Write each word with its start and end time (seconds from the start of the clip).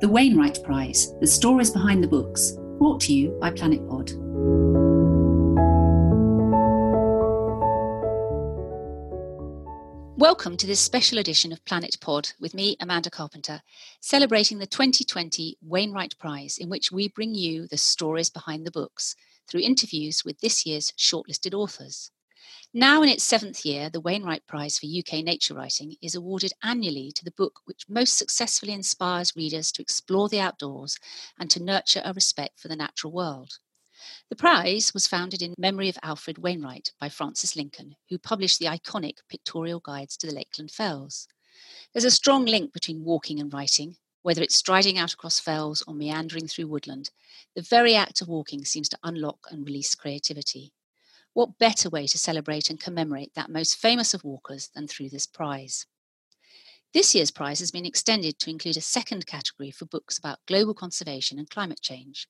The 0.00 0.08
Wainwright 0.08 0.64
Prize, 0.64 1.12
the 1.20 1.26
stories 1.26 1.68
behind 1.68 2.02
the 2.02 2.08
books, 2.08 2.52
brought 2.78 3.02
to 3.02 3.12
you 3.12 3.36
by 3.38 3.50
Planet 3.50 3.86
Pod. 3.86 4.10
Welcome 10.18 10.56
to 10.56 10.66
this 10.66 10.80
special 10.80 11.18
edition 11.18 11.52
of 11.52 11.62
Planet 11.66 11.98
Pod 12.00 12.32
with 12.40 12.54
me, 12.54 12.78
Amanda 12.80 13.10
Carpenter, 13.10 13.60
celebrating 14.00 14.58
the 14.58 14.66
2020 14.66 15.58
Wainwright 15.60 16.16
Prize, 16.18 16.56
in 16.56 16.70
which 16.70 16.90
we 16.90 17.08
bring 17.08 17.34
you 17.34 17.66
the 17.66 17.76
stories 17.76 18.30
behind 18.30 18.66
the 18.66 18.70
books 18.70 19.14
through 19.50 19.60
interviews 19.60 20.24
with 20.24 20.40
this 20.40 20.64
year's 20.64 20.94
shortlisted 20.96 21.52
authors. 21.52 22.10
Now, 22.72 23.02
in 23.02 23.08
its 23.08 23.24
seventh 23.24 23.64
year, 23.64 23.90
the 23.90 24.00
Wainwright 24.00 24.46
Prize 24.46 24.78
for 24.78 24.86
UK 24.86 25.24
Nature 25.24 25.54
Writing 25.54 25.96
is 26.00 26.14
awarded 26.14 26.52
annually 26.62 27.10
to 27.12 27.24
the 27.24 27.32
book 27.32 27.60
which 27.64 27.88
most 27.88 28.16
successfully 28.16 28.72
inspires 28.72 29.34
readers 29.34 29.72
to 29.72 29.82
explore 29.82 30.28
the 30.28 30.40
outdoors 30.40 30.96
and 31.38 31.50
to 31.50 31.62
nurture 31.62 32.02
a 32.04 32.12
respect 32.12 32.60
for 32.60 32.68
the 32.68 32.76
natural 32.76 33.12
world. 33.12 33.58
The 34.28 34.36
prize 34.36 34.94
was 34.94 35.06
founded 35.06 35.42
in 35.42 35.54
memory 35.58 35.88
of 35.88 35.98
Alfred 36.02 36.38
Wainwright 36.38 36.92
by 36.98 37.08
Frances 37.08 37.56
Lincoln, 37.56 37.96
who 38.08 38.18
published 38.18 38.58
the 38.58 38.66
iconic 38.66 39.18
pictorial 39.28 39.80
guides 39.80 40.16
to 40.18 40.26
the 40.26 40.32
Lakeland 40.32 40.70
Fells. 40.70 41.28
There's 41.92 42.04
a 42.04 42.10
strong 42.10 42.46
link 42.46 42.72
between 42.72 43.04
walking 43.04 43.40
and 43.40 43.52
writing, 43.52 43.96
whether 44.22 44.42
it's 44.42 44.54
striding 44.54 44.96
out 44.96 45.12
across 45.12 45.40
fells 45.40 45.82
or 45.86 45.94
meandering 45.94 46.46
through 46.46 46.68
woodland. 46.68 47.10
The 47.54 47.62
very 47.62 47.94
act 47.94 48.22
of 48.22 48.28
walking 48.28 48.64
seems 48.64 48.88
to 48.90 48.98
unlock 49.02 49.48
and 49.50 49.66
release 49.66 49.94
creativity. 49.94 50.72
What 51.32 51.58
better 51.58 51.88
way 51.88 52.06
to 52.08 52.18
celebrate 52.18 52.70
and 52.70 52.80
commemorate 52.80 53.34
that 53.34 53.50
most 53.50 53.76
famous 53.76 54.14
of 54.14 54.24
walkers 54.24 54.68
than 54.74 54.88
through 54.88 55.10
this 55.10 55.26
prize? 55.26 55.86
This 56.92 57.14
year's 57.14 57.30
prize 57.30 57.60
has 57.60 57.70
been 57.70 57.86
extended 57.86 58.40
to 58.40 58.50
include 58.50 58.76
a 58.76 58.80
second 58.80 59.24
category 59.24 59.70
for 59.70 59.84
books 59.84 60.18
about 60.18 60.44
global 60.46 60.74
conservation 60.74 61.38
and 61.38 61.48
climate 61.48 61.80
change, 61.80 62.26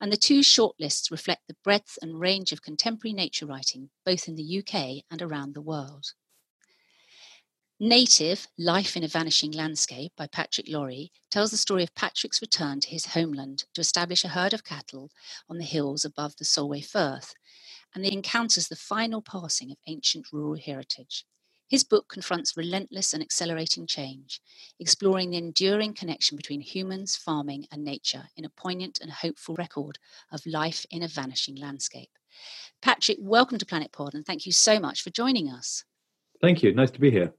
and 0.00 0.12
the 0.12 0.16
two 0.16 0.40
shortlists 0.40 1.10
reflect 1.10 1.48
the 1.48 1.56
breadth 1.64 1.98
and 2.00 2.20
range 2.20 2.52
of 2.52 2.62
contemporary 2.62 3.12
nature 3.12 3.44
writing 3.44 3.90
both 4.06 4.28
in 4.28 4.36
the 4.36 4.58
UK 4.60 5.04
and 5.10 5.20
around 5.20 5.54
the 5.54 5.60
world. 5.60 6.12
Native 7.80 8.46
Life 8.56 8.96
in 8.96 9.02
a 9.02 9.08
Vanishing 9.08 9.50
Landscape 9.50 10.12
by 10.16 10.28
Patrick 10.28 10.68
Laurie 10.68 11.10
tells 11.28 11.50
the 11.50 11.56
story 11.56 11.82
of 11.82 11.92
Patrick's 11.96 12.40
return 12.40 12.78
to 12.78 12.88
his 12.88 13.06
homeland 13.06 13.64
to 13.74 13.80
establish 13.80 14.22
a 14.22 14.28
herd 14.28 14.54
of 14.54 14.62
cattle 14.62 15.10
on 15.50 15.58
the 15.58 15.64
hills 15.64 16.04
above 16.04 16.36
the 16.36 16.44
Solway 16.44 16.80
Firth 16.80 17.34
and 17.94 18.04
he 18.04 18.12
encounters 18.12 18.68
the 18.68 18.76
final 18.76 19.22
passing 19.22 19.70
of 19.70 19.78
ancient 19.86 20.32
rural 20.32 20.56
heritage. 20.56 21.24
His 21.68 21.84
book 21.84 22.08
confronts 22.08 22.56
relentless 22.56 23.14
and 23.14 23.22
accelerating 23.22 23.86
change, 23.86 24.40
exploring 24.78 25.30
the 25.30 25.38
enduring 25.38 25.94
connection 25.94 26.36
between 26.36 26.60
humans, 26.60 27.16
farming, 27.16 27.66
and 27.72 27.82
nature 27.82 28.24
in 28.36 28.44
a 28.44 28.50
poignant 28.50 29.00
and 29.00 29.10
hopeful 29.10 29.54
record 29.56 29.98
of 30.30 30.44
life 30.44 30.84
in 30.90 31.02
a 31.02 31.08
vanishing 31.08 31.56
landscape. 31.56 32.10
Patrick, 32.82 33.18
welcome 33.20 33.58
to 33.58 33.66
Planet 33.66 33.92
Pod, 33.92 34.14
and 34.14 34.26
thank 34.26 34.44
you 34.44 34.52
so 34.52 34.78
much 34.78 35.02
for 35.02 35.10
joining 35.10 35.48
us. 35.48 35.84
Thank 36.42 36.62
you. 36.62 36.74
Nice 36.74 36.90
to 36.90 37.00
be 37.00 37.10
here. 37.10 37.32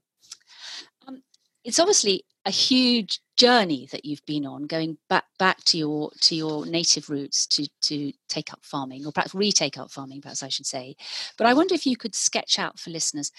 It's 1.66 1.80
obviously 1.80 2.24
a 2.44 2.50
huge 2.50 3.18
journey 3.36 3.88
that 3.90 4.04
you've 4.04 4.24
been 4.24 4.46
on 4.46 4.68
going 4.68 4.98
back 5.08 5.24
back 5.36 5.64
to 5.64 5.76
your 5.76 6.12
to 6.20 6.36
your 6.36 6.64
native 6.64 7.10
roots 7.10 7.44
to 7.48 7.66
to 7.82 8.12
take 8.28 8.52
up 8.52 8.60
farming 8.62 9.04
or 9.04 9.10
perhaps 9.10 9.34
retake 9.34 9.76
up 9.76 9.90
farming 9.90 10.22
perhaps 10.22 10.44
i 10.44 10.48
should 10.48 10.64
say. 10.64 10.94
But 11.36 11.48
i 11.48 11.54
wonder 11.54 11.74
if 11.74 11.84
you 11.84 11.96
could 11.96 12.14
sketch 12.14 12.58
out 12.60 12.78
for 12.78 12.90
listeners 12.90 13.32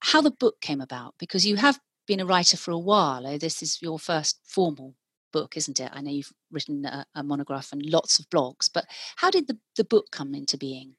how 0.00 0.22
the 0.22 0.30
book 0.30 0.62
came 0.62 0.80
about 0.80 1.14
because 1.18 1.46
you 1.46 1.56
have 1.56 1.78
been 2.06 2.20
a 2.20 2.26
writer 2.26 2.56
for 2.56 2.70
a 2.70 2.78
while. 2.78 3.26
Oh, 3.26 3.38
this 3.38 3.62
is 3.62 3.80
your 3.82 3.98
first 3.98 4.40
formal 4.44 4.94
book 5.30 5.54
isn't 5.56 5.78
it? 5.78 5.90
I 5.92 6.00
know 6.00 6.10
you've 6.10 6.32
written 6.50 6.86
a, 6.86 7.04
a 7.14 7.22
monograph 7.22 7.70
and 7.70 7.84
lots 7.84 8.18
of 8.18 8.30
blogs 8.30 8.70
but 8.72 8.86
how 9.16 9.30
did 9.30 9.46
the, 9.46 9.58
the 9.76 9.84
book 9.84 10.06
come 10.10 10.34
into 10.34 10.56
being? 10.56 10.94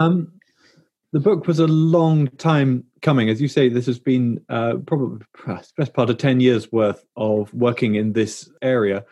Um, 0.00 0.32
the 1.12 1.20
book 1.20 1.46
was 1.46 1.58
a 1.58 1.66
long 1.66 2.28
time 2.36 2.84
coming. 3.00 3.30
As 3.30 3.40
you 3.40 3.48
say, 3.48 3.68
this 3.68 3.86
has 3.86 3.98
been 3.98 4.40
uh, 4.48 4.74
probably 4.86 5.24
best 5.76 5.94
part 5.94 6.10
of 6.10 6.18
10 6.18 6.40
years 6.40 6.70
worth 6.70 7.04
of 7.16 7.52
working 7.54 7.94
in 7.94 8.12
this 8.12 8.50
area. 8.60 9.04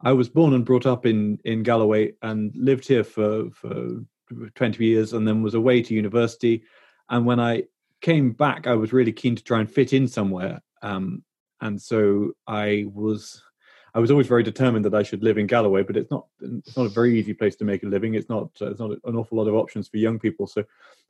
I 0.00 0.12
was 0.12 0.28
born 0.28 0.54
and 0.54 0.64
brought 0.64 0.86
up 0.86 1.04
in, 1.04 1.38
in 1.44 1.62
Galloway 1.62 2.12
and 2.22 2.54
lived 2.56 2.88
here 2.88 3.04
for, 3.04 3.50
for 3.50 4.02
20 4.54 4.84
years 4.84 5.12
and 5.12 5.28
then 5.28 5.42
was 5.42 5.54
away 5.54 5.82
to 5.82 5.94
university. 5.94 6.64
And 7.10 7.26
when 7.26 7.38
I 7.38 7.64
came 8.00 8.32
back, 8.32 8.66
I 8.66 8.74
was 8.74 8.92
really 8.92 9.12
keen 9.12 9.36
to 9.36 9.44
try 9.44 9.60
and 9.60 9.70
fit 9.70 9.92
in 9.92 10.08
somewhere. 10.08 10.60
Um, 10.80 11.22
and 11.60 11.80
so 11.80 12.32
I 12.46 12.86
was 12.92 13.42
I 13.94 14.00
was 14.00 14.10
always 14.10 14.26
very 14.26 14.42
determined 14.42 14.84
that 14.86 14.94
I 14.94 15.02
should 15.02 15.22
live 15.22 15.36
in 15.36 15.46
Galloway, 15.46 15.82
but 15.82 15.96
it's 15.96 16.10
not 16.10 16.26
it's 16.40 16.76
not 16.76 16.86
a 16.86 16.90
very 16.90 17.18
easy 17.18 17.34
place 17.34 17.56
to 17.56 17.64
make 17.64 17.82
a 17.82 17.86
living. 17.86 18.14
It's 18.14 18.28
not 18.28 18.50
it's 18.60 18.80
not 18.80 18.92
an 19.04 19.16
awful 19.16 19.36
lot 19.38 19.48
of 19.48 19.54
options 19.54 19.88
for 19.88 19.98
young 19.98 20.18
people. 20.18 20.46
So 20.46 20.64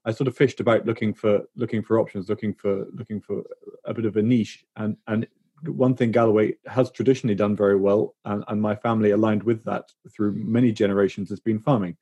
I 0.05 0.11
sort 0.11 0.29
of 0.29 0.37
fished 0.37 0.59
about 0.59 0.85
looking 0.85 1.15
for 1.15 1.43
looking 1.55 1.83
for 1.83 2.01
options, 2.01 2.29
looking 2.29 2.55
for 2.55 2.87
looking 2.93 3.21
for 3.21 3.43
a 3.85 3.95
bit 3.95 4.05
of 4.05 4.17
a 4.17 4.23
niche. 4.23 4.65
And 4.77 4.97
and 5.07 5.29
one 5.65 5.95
thing 5.95 6.11
Galloway 6.11 6.55
has 6.67 6.91
traditionally 6.91 7.37
done 7.37 7.55
very 7.55 7.77
well, 7.77 8.17
and, 8.25 8.43
and 8.49 8.61
my 8.61 8.75
family 8.75 9.13
aligned 9.13 9.45
with 9.45 9.63
that 9.65 9.93
through 10.11 10.33
many 10.33 10.73
generations, 10.73 11.31
has 11.31 11.39
been 11.39 11.61
farming. 11.61 11.97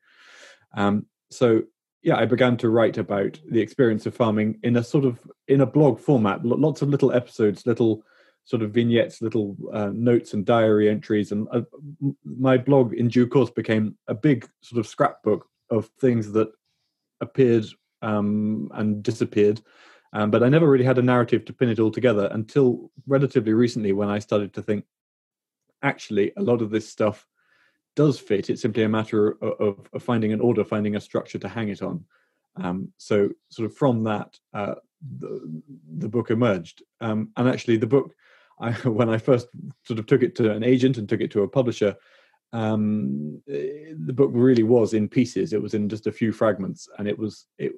Um, 0.73 1.05
so 1.29 1.61
yeah, 2.01 2.15
I 2.15 2.25
began 2.25 2.57
to 2.57 2.69
write 2.69 2.97
about 2.97 3.39
the 3.47 3.61
experience 3.61 4.07
of 4.07 4.15
farming 4.15 4.59
in 4.63 4.77
a 4.77 4.83
sort 4.83 5.05
of 5.05 5.19
in 5.47 5.61
a 5.61 5.65
blog 5.67 5.99
format, 5.99 6.43
lots 6.43 6.81
of 6.81 6.89
little 6.89 7.11
episodes, 7.11 7.67
little 7.67 8.03
sort 8.43 8.61
of 8.61 8.71
vignettes, 8.71 9.21
little 9.21 9.55
uh, 9.71 9.91
notes 9.93 10.33
and 10.33 10.45
diary 10.45 10.89
entries. 10.89 11.31
And 11.31 11.47
uh, 11.51 11.61
my 12.25 12.57
blog, 12.57 12.93
in 12.93 13.07
due 13.07 13.27
course, 13.27 13.49
became 13.49 13.97
a 14.07 14.13
big 14.13 14.47
sort 14.61 14.79
of 14.79 14.87
scrapbook 14.87 15.47
of 15.69 15.89
things 15.99 16.31
that 16.33 16.51
appeared 17.21 17.65
um, 18.01 18.69
and 18.73 19.03
disappeared. 19.03 19.61
Um, 20.13 20.29
but 20.29 20.43
I 20.43 20.49
never 20.49 20.69
really 20.69 20.85
had 20.85 20.97
a 20.97 21.03
narrative 21.03 21.45
to 21.45 21.53
pin 21.53 21.69
it 21.69 21.79
all 21.79 21.91
together 21.91 22.29
until 22.33 22.91
relatively 23.07 23.53
recently 23.53 23.93
when 23.93 24.09
I 24.09 24.19
started 24.19 24.53
to 24.53 24.61
think, 24.61 24.85
actually, 25.83 26.33
a 26.35 26.41
lot 26.41 26.61
of 26.61 26.69
this 26.69 26.87
stuff 26.89 27.25
does 27.95 28.19
fit. 28.19 28.49
It's 28.49 28.61
simply 28.61 28.83
a 28.83 28.89
matter 28.89 29.37
of, 29.41 29.87
of, 29.93 30.03
finding 30.03 30.33
an 30.33 30.41
order, 30.41 30.63
finding 30.63 30.95
a 30.95 31.01
structure 31.01 31.39
to 31.39 31.47
hang 31.47 31.69
it 31.69 31.81
on. 31.81 32.03
Um, 32.57 32.91
so, 32.97 33.29
sort 33.49 33.71
of 33.71 33.77
from 33.77 34.03
that, 34.03 34.37
uh, 34.53 34.75
the, 35.19 35.61
the 35.97 36.09
book 36.09 36.29
emerged. 36.29 36.83
Um, 36.99 37.29
and 37.37 37.47
actually, 37.47 37.77
the 37.77 37.87
book 37.87 38.13
I, 38.61 38.71
when 38.87 39.09
I 39.09 39.17
first 39.17 39.47
sort 39.83 39.99
of 39.99 40.05
took 40.05 40.23
it 40.23 40.35
to 40.35 40.51
an 40.51 40.63
agent 40.63 40.97
and 40.97 41.09
took 41.09 41.21
it 41.21 41.31
to 41.31 41.43
a 41.43 41.47
publisher, 41.47 41.95
um, 42.53 43.41
eh, 43.49 43.93
the 44.05 44.13
book 44.13 44.31
really 44.33 44.63
was 44.63 44.93
in 44.93 45.09
pieces. 45.09 45.53
It 45.53 45.61
was 45.61 45.73
in 45.73 45.89
just 45.89 46.07
a 46.07 46.11
few 46.11 46.31
fragments, 46.31 46.87
and 46.97 47.07
it 47.07 47.17
was 47.17 47.47
it 47.57 47.73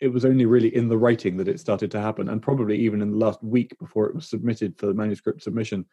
it 0.00 0.08
was 0.08 0.24
only 0.24 0.46
really 0.46 0.74
in 0.76 0.88
the 0.88 0.98
writing 0.98 1.36
that 1.38 1.48
it 1.48 1.58
started 1.58 1.90
to 1.92 2.00
happen, 2.00 2.28
and 2.28 2.42
probably 2.42 2.78
even 2.78 3.02
in 3.02 3.10
the 3.10 3.16
last 3.16 3.42
week 3.42 3.76
before 3.80 4.06
it 4.06 4.14
was 4.14 4.28
submitted 4.28 4.78
for 4.78 4.86
the 4.86 4.94
manuscript 4.94 5.42
submission, 5.42 5.84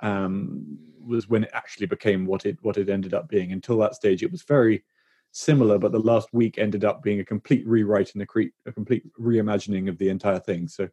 um, 0.00 0.78
was 1.04 1.28
when 1.28 1.44
it 1.44 1.50
actually 1.52 1.86
became 1.86 2.26
what 2.26 2.46
it 2.46 2.58
what 2.62 2.76
it 2.76 2.90
ended 2.90 3.14
up 3.14 3.28
being. 3.28 3.52
Until 3.52 3.78
that 3.78 3.94
stage, 3.94 4.22
it 4.22 4.32
was 4.32 4.42
very 4.42 4.84
similar, 5.32 5.78
but 5.78 5.92
the 5.92 5.98
last 5.98 6.28
week 6.32 6.58
ended 6.58 6.84
up 6.84 7.02
being 7.02 7.20
a 7.20 7.24
complete 7.24 7.66
rewrite 7.66 8.12
and 8.12 8.22
a, 8.22 8.26
cre- 8.26 8.52
a 8.66 8.72
complete 8.72 9.02
reimagining 9.18 9.88
of 9.88 9.96
the 9.96 10.10
entire 10.10 10.38
thing. 10.38 10.68
So 10.68 10.88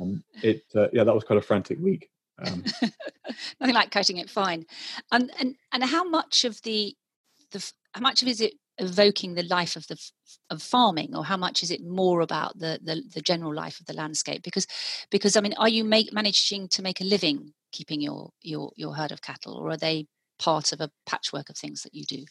um, 0.00 0.22
it 0.42 0.62
uh, 0.74 0.88
yeah, 0.92 1.04
that 1.04 1.14
was 1.14 1.24
quite 1.24 1.38
a 1.38 1.42
frantic 1.42 1.78
week. 1.80 2.11
Um, 2.38 2.64
Nothing 3.60 3.74
like 3.74 3.90
cutting 3.90 4.18
it 4.18 4.30
fine. 4.30 4.66
And 5.10 5.30
and 5.38 5.56
and 5.72 5.84
how 5.84 6.04
much 6.04 6.44
of 6.44 6.60
the 6.62 6.94
the 7.52 7.72
how 7.92 8.00
much 8.00 8.22
of 8.22 8.28
is 8.28 8.40
it 8.40 8.54
evoking 8.78 9.34
the 9.34 9.42
life 9.44 9.76
of 9.76 9.86
the 9.86 9.96
of 10.50 10.62
farming, 10.62 11.14
or 11.14 11.24
how 11.24 11.36
much 11.36 11.62
is 11.62 11.70
it 11.70 11.84
more 11.84 12.20
about 12.20 12.58
the 12.58 12.78
the, 12.82 13.02
the 13.14 13.20
general 13.20 13.54
life 13.54 13.80
of 13.80 13.86
the 13.86 13.94
landscape? 13.94 14.42
Because 14.42 14.66
because 15.10 15.36
I 15.36 15.40
mean, 15.40 15.54
are 15.58 15.68
you 15.68 15.84
make, 15.84 16.12
managing 16.12 16.68
to 16.68 16.82
make 16.82 17.00
a 17.00 17.04
living 17.04 17.52
keeping 17.72 18.00
your 18.00 18.30
your 18.42 18.72
your 18.76 18.94
herd 18.94 19.12
of 19.12 19.22
cattle, 19.22 19.54
or 19.54 19.70
are 19.70 19.76
they 19.76 20.06
part 20.38 20.72
of 20.72 20.80
a 20.80 20.90
patchwork 21.06 21.48
of 21.48 21.56
things 21.56 21.82
that 21.82 21.94
you 21.94 22.04
do? 22.04 22.24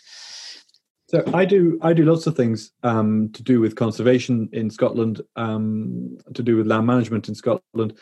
So 1.10 1.24
I 1.34 1.46
do 1.46 1.78
I 1.82 1.94
do 1.94 2.06
lots 2.06 2.26
of 2.28 2.36
things 2.36 2.72
um, 2.84 3.32
to 3.34 3.44
do 3.44 3.60
with 3.60 3.76
conservation 3.76 4.50
in 4.54 4.70
Scotland, 4.70 5.22
um, 5.36 6.18
to 6.34 6.42
do 6.42 6.56
with 6.56 6.68
land 6.68 6.88
management 6.88 7.28
in 7.28 7.36
Scotland, 7.36 7.98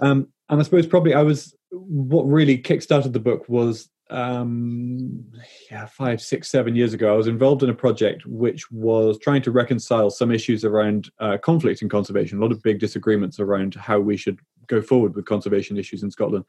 um, 0.00 0.28
and 0.48 0.60
I 0.60 0.62
suppose 0.62 0.86
probably 0.86 1.14
I 1.14 1.22
was 1.22 1.54
what 1.70 2.22
really 2.24 2.58
kickstarted 2.58 3.12
the 3.12 3.20
book 3.20 3.48
was 3.48 3.88
um, 4.08 5.24
yeah 5.70 5.86
five 5.86 6.20
six 6.20 6.48
seven 6.48 6.76
years 6.76 6.94
ago 6.94 7.12
I 7.12 7.16
was 7.16 7.26
involved 7.26 7.64
in 7.64 7.70
a 7.70 7.74
project 7.74 8.24
which 8.26 8.70
was 8.70 9.18
trying 9.18 9.42
to 9.42 9.50
reconcile 9.50 10.10
some 10.10 10.30
issues 10.30 10.64
around 10.64 11.10
uh, 11.18 11.38
conflict 11.38 11.82
in 11.82 11.88
conservation, 11.88 12.38
a 12.38 12.40
lot 12.40 12.52
of 12.52 12.62
big 12.62 12.78
disagreements 12.78 13.40
around 13.40 13.74
how 13.74 13.98
we 13.98 14.16
should 14.16 14.38
go 14.66 14.80
forward 14.80 15.14
with 15.14 15.24
conservation 15.24 15.76
issues 15.76 16.02
in 16.02 16.10
Scotland. 16.10 16.44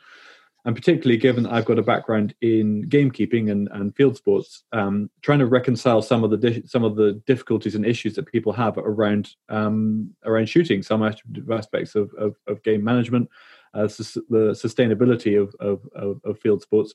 And 0.65 0.75
particularly 0.75 1.17
given 1.17 1.45
I've 1.45 1.63
got 1.63 1.79
a 1.79 1.83
background 1.83 2.35
in 2.41 2.89
gamekeeping 2.89 3.49
and, 3.49 3.69
and 3.71 3.95
field 3.95 4.17
sports, 4.17 4.63
um, 4.73 5.09
trying 5.21 5.39
to 5.39 5.45
reconcile 5.45 6.01
some 6.01 6.25
of 6.25 6.29
the 6.29 6.35
di- 6.37 6.63
some 6.65 6.83
of 6.83 6.97
the 6.97 7.13
difficulties 7.25 7.73
and 7.73 7.85
issues 7.85 8.15
that 8.15 8.25
people 8.25 8.51
have 8.51 8.77
around 8.77 9.29
um, 9.47 10.13
around 10.25 10.49
shooting, 10.49 10.83
some 10.83 11.03
aspects 11.03 11.95
of, 11.95 12.11
of, 12.15 12.35
of, 12.47 12.61
game 12.63 12.83
management, 12.83 13.29
uh, 13.73 13.83
the 13.83 14.53
sustainability 14.53 15.41
of, 15.41 15.55
of, 15.59 15.81
of, 15.95 16.21
of 16.23 16.39
field 16.39 16.61
sports. 16.61 16.93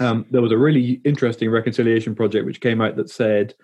Um, 0.00 0.26
there 0.30 0.42
was 0.42 0.52
a 0.52 0.58
really 0.58 1.00
interesting 1.04 1.50
reconciliation 1.50 2.14
project 2.14 2.46
which 2.46 2.60
came 2.60 2.80
out 2.80 2.96
that 2.96 3.10
said 3.10 3.54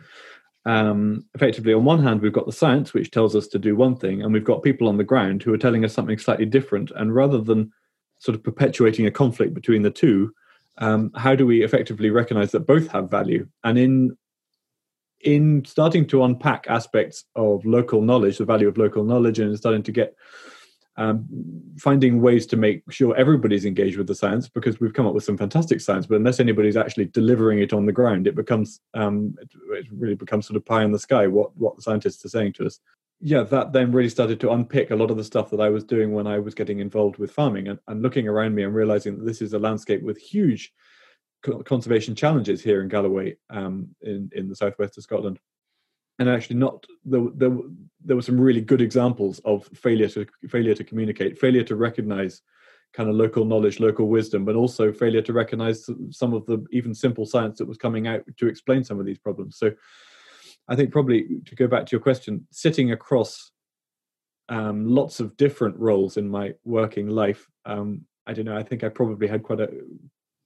um, 0.67 1.25
effectively, 1.35 1.73
on 1.73 1.85
one 1.85 2.03
hand, 2.03 2.21
we've 2.21 2.33
got 2.33 2.47
the 2.47 2.53
science, 2.53 2.93
which 2.93 3.11
tells 3.11 3.35
us 3.35 3.47
to 3.49 3.59
do 3.59 3.75
one 3.75 3.97
thing, 3.97 4.23
and 4.23 4.33
we've 4.33 4.45
got 4.45 4.63
people 4.63 4.89
on 4.89 4.99
the 4.99 5.05
ground 5.05 5.43
who 5.43 5.53
are 5.55 5.59
telling 5.59 5.85
us 5.85 5.93
something 5.93 6.19
slightly 6.19 6.47
different. 6.47 6.91
And 6.95 7.15
rather 7.15 7.41
than 7.41 7.73
sort 8.19 8.35
of 8.35 8.45
perpetuating 8.45 9.07
a 9.07 9.11
conflict 9.11 9.55
between 9.55 9.83
the 9.83 9.91
two, 9.91 10.35
um, 10.79 11.11
how 11.17 11.35
do 11.35 11.47
we 11.47 11.63
effectively 11.63 12.11
recognize 12.11 12.53
that 12.53 12.67
both 12.67 12.89
have 12.89 13.11
value? 13.11 13.49
And 13.65 13.79
in 13.79 14.17
in 15.23 15.63
starting 15.67 16.07
to 16.07 16.25
unpack 16.25 16.67
aspects 16.69 17.25
of 17.37 17.65
local 17.67 18.01
knowledge, 18.01 18.39
the 18.39 18.45
value 18.47 18.69
of 18.69 18.79
local 18.79 19.05
knowledge, 19.05 19.39
and 19.39 19.57
starting 19.57 19.83
to 19.83 19.93
get 19.93 20.15
um, 20.97 21.27
finding 21.79 22.21
ways 22.21 22.47
to 22.47 22.57
make 22.57 22.83
sure 22.91 23.17
everybody's 23.17 23.65
engaged 23.65 23.97
with 23.97 24.07
the 24.07 24.15
science 24.15 24.49
because 24.49 24.81
we've 24.81 24.93
come 24.93 25.07
up 25.07 25.15
with 25.15 25.25
some 25.25 25.39
fantastic 25.39 25.81
science, 25.81 26.07
but 26.07 26.17
unless 26.17 26.41
anybody's 26.41 26.77
actually 26.77 27.07
delivering 27.07 27.61
it 27.61 27.73
on 27.73 27.87
the 27.87 27.93
ground, 27.93 28.27
it 28.27 28.35
becomes 28.35 28.81
um, 28.95 29.35
it, 29.41 29.51
it, 29.71 29.87
really 29.91 30.15
becomes 30.15 30.47
sort 30.47 30.57
of 30.57 30.65
pie 30.65 30.85
in 30.85 30.93
the 30.93 30.99
sky 30.99 31.27
what 31.27 31.57
what 31.57 31.77
the 31.77 31.83
scientists 31.83 32.25
are 32.25 32.29
saying 32.29 32.53
to 32.55 32.67
us. 32.67 32.81
Yeah, 33.23 33.43
that 33.45 33.73
then 33.73 33.93
really 33.93 34.09
started 34.09 34.41
to 34.41 34.51
unpick 34.51 34.91
a 34.91 34.97
lot 34.97 35.11
of 35.11 35.17
the 35.17 35.25
stuff 35.25 35.51
that 35.51 35.61
I 35.61 35.69
was 35.69 35.85
doing 35.85 36.13
when 36.13 36.27
I 36.27 36.39
was 36.39 36.55
getting 36.55 36.81
involved 36.81 37.19
with 37.19 37.33
farming 37.33 37.69
and, 37.69 37.79
and 37.87 38.03
looking 38.03 38.27
around 38.27 38.55
me 38.55 38.63
and 38.63 38.75
realizing 38.75 39.19
that 39.19 39.25
this 39.25 39.43
is 39.43 39.53
a 39.53 39.59
landscape 39.59 40.03
with 40.03 40.19
huge 40.19 40.73
conservation 41.65 42.15
challenges 42.15 42.63
here 42.63 42.83
in 42.83 42.89
Galloway, 42.89 43.37
um, 43.49 43.89
in 44.03 44.31
in 44.35 44.49
the 44.49 44.57
southwest 44.57 44.99
of 44.99 45.05
Scotland 45.05 45.39
and 46.21 46.29
actually 46.29 46.57
not 46.57 46.87
there, 47.05 47.23
there, 47.35 47.57
there 48.05 48.15
were 48.15 48.23
some 48.23 48.41
really 48.41 48.61
good 48.61 48.81
examples 48.81 49.41
of 49.45 49.67
failure 49.75 50.09
to 50.09 50.27
failure 50.49 50.75
to 50.75 50.85
communicate 50.85 51.39
failure 51.39 51.65
to 51.65 51.75
recognize 51.75 52.43
kind 52.93 53.09
of 53.09 53.17
local 53.17 53.45
knowledge 53.45 53.81
local 53.81 54.07
wisdom 54.09 54.45
but 54.45 54.55
also 54.55 54.93
failure 54.93 55.23
to 55.23 55.33
recognize 55.33 55.89
some 56.11 56.35
of 56.35 56.45
the 56.47 56.65
even 56.71 56.95
simple 56.95 57.25
science 57.25 57.59
that 57.59 57.67
was 57.67 57.79
coming 57.79 58.07
out 58.07 58.23
to 58.37 58.47
explain 58.47 58.85
some 58.85 59.01
of 59.01 59.07
these 59.07 59.19
problems. 59.19 59.57
So 59.59 59.73
i 60.69 60.77
think 60.77 60.93
probably 60.93 61.41
to 61.47 61.55
go 61.57 61.67
back 61.67 61.87
to 61.87 61.93
your 61.93 62.01
question 62.01 62.47
sitting 62.53 62.93
across 62.93 63.51
um, 64.51 64.85
lots 64.85 65.21
of 65.21 65.37
different 65.37 65.77
roles 65.79 66.17
in 66.17 66.29
my 66.29 66.53
working 66.65 67.09
life 67.09 67.49
um, 67.65 68.03
i 68.27 68.33
don't 68.35 68.45
know 68.45 68.57
i 68.57 68.63
think 68.63 68.85
i 68.85 68.89
probably 68.89 69.27
had 69.27 69.43
quite 69.43 69.61
a 69.61 69.71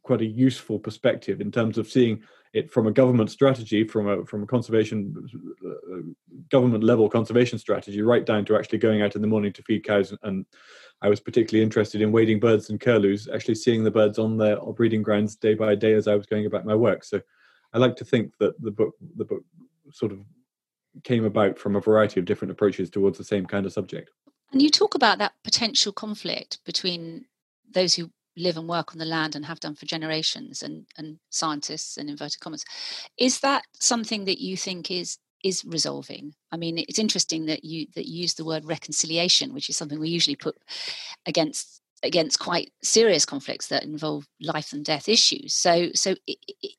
quite 0.05 0.21
a 0.21 0.27
useful 0.27 0.79
perspective 0.79 1.41
in 1.41 1.51
terms 1.51 1.79
of 1.79 1.89
seeing 1.89 2.23
it 2.55 2.73
from 2.73 2.87
a 2.87 2.93
government 2.93 3.31
strategy, 3.31 3.85
from 3.87 4.09
a 4.09 4.25
from 4.25 4.45
a 4.45 4.47
conservation 4.47 5.29
uh, 5.67 5.97
government 6.51 6.85
level 6.85 7.11
conservation 7.11 7.59
strategy, 7.59 8.01
right 8.01 8.25
down 8.25 8.45
to 8.45 8.57
actually 8.57 8.79
going 8.79 9.03
out 9.03 9.17
in 9.17 9.21
the 9.21 9.29
morning 9.29 9.53
to 9.53 9.63
feed 9.63 9.85
cows. 9.85 10.15
And 10.23 10.47
I 11.03 11.09
was 11.09 11.21
particularly 11.21 11.65
interested 11.65 12.01
in 12.01 12.13
wading 12.13 12.39
birds 12.39 12.71
and 12.71 12.81
curlews, 12.81 13.29
actually 13.29 13.57
seeing 13.57 13.83
the 13.83 13.91
birds 13.91 14.19
on 14.21 14.39
their 14.39 14.57
breeding 14.57 15.03
grounds 15.03 15.35
day 15.35 15.55
by 15.55 15.75
day 15.75 15.95
as 15.95 16.07
I 16.07 16.15
was 16.15 16.27
going 16.27 16.47
about 16.47 16.65
my 16.65 16.77
work. 16.77 17.03
So 17.03 17.21
I 17.73 17.79
like 17.79 17.97
to 17.97 18.05
think 18.05 18.33
that 18.39 18.59
the 18.63 18.71
book 18.71 18.95
the 19.17 19.25
book 19.25 19.43
sort 19.91 20.13
of 20.13 20.21
came 21.03 21.25
about 21.25 21.59
from 21.59 21.75
a 21.75 21.81
variety 21.81 22.21
of 22.21 22.27
different 22.27 22.53
approaches 22.53 22.89
towards 22.89 23.19
the 23.19 23.25
same 23.25 23.47
kind 23.47 23.67
of 23.67 23.73
subject. 23.73 24.11
And 24.53 24.63
you 24.63 24.71
talk 24.71 24.95
about 24.95 25.19
that 25.19 25.33
potential 25.43 25.93
conflict 25.93 26.61
between 26.65 27.25
those 27.69 27.95
who 27.95 28.11
live 28.37 28.57
and 28.57 28.69
work 28.69 28.93
on 28.93 28.99
the 28.99 29.05
land 29.05 29.37
and 29.37 29.47
have 29.47 29.61
done 29.61 29.75
for 29.75 29.87
generations 29.87 30.63
and 30.63 30.87
and 30.99 31.19
scientists 31.31 31.97
and 31.97 32.11
inverted 32.11 32.41
commas 32.41 32.65
is 33.19 33.41
that 33.41 33.65
something 33.81 34.25
that 34.25 34.41
you 34.41 34.57
think 34.57 34.91
is 34.91 35.19
is 35.43 35.65
resolving? 35.65 36.35
I 36.53 36.57
mean 36.57 36.79
it's 36.79 36.99
interesting 36.99 37.47
that 37.47 37.65
you 37.65 37.87
that 37.95 38.07
you 38.07 38.23
use 38.23 38.35
the 38.35 38.45
word 38.45 38.65
reconciliation 38.65 39.53
which 39.53 39.69
is 39.69 39.77
something 39.77 40.01
we 40.01 40.09
usually 40.09 40.37
put 40.37 40.57
against 41.27 41.81
against 42.03 42.39
quite 42.39 42.71
serious 42.83 43.25
conflicts 43.25 43.69
that 43.69 43.85
involve 43.85 44.27
life 44.41 44.73
and 44.73 44.85
death 44.85 45.09
issues. 45.09 45.55
So 45.55 45.91
so 45.95 46.15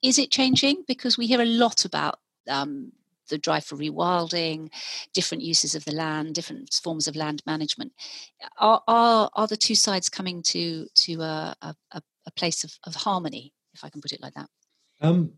is 0.01 0.19
it 0.19 0.31
changing? 0.31 0.83
Because 0.87 1.17
we 1.17 1.27
hear 1.27 1.41
a 1.41 1.45
lot 1.45 1.85
about 1.85 2.19
um, 2.47 2.91
the 3.29 3.37
drive 3.37 3.65
for 3.65 3.75
rewilding, 3.75 4.71
different 5.13 5.43
uses 5.43 5.75
of 5.75 5.85
the 5.85 5.93
land, 5.93 6.35
different 6.35 6.79
forms 6.83 7.07
of 7.07 7.15
land 7.15 7.41
management. 7.45 7.93
Are 8.59 8.81
are, 8.87 9.29
are 9.33 9.47
the 9.47 9.57
two 9.57 9.75
sides 9.75 10.09
coming 10.09 10.41
to 10.43 10.87
to 10.93 11.21
a, 11.21 11.55
a, 11.61 11.75
a 11.91 12.31
place 12.35 12.63
of, 12.63 12.73
of 12.85 12.95
harmony, 12.95 13.53
if 13.73 13.83
I 13.83 13.89
can 13.89 14.01
put 14.01 14.11
it 14.11 14.21
like 14.21 14.33
that? 14.33 14.49
Um, 15.01 15.33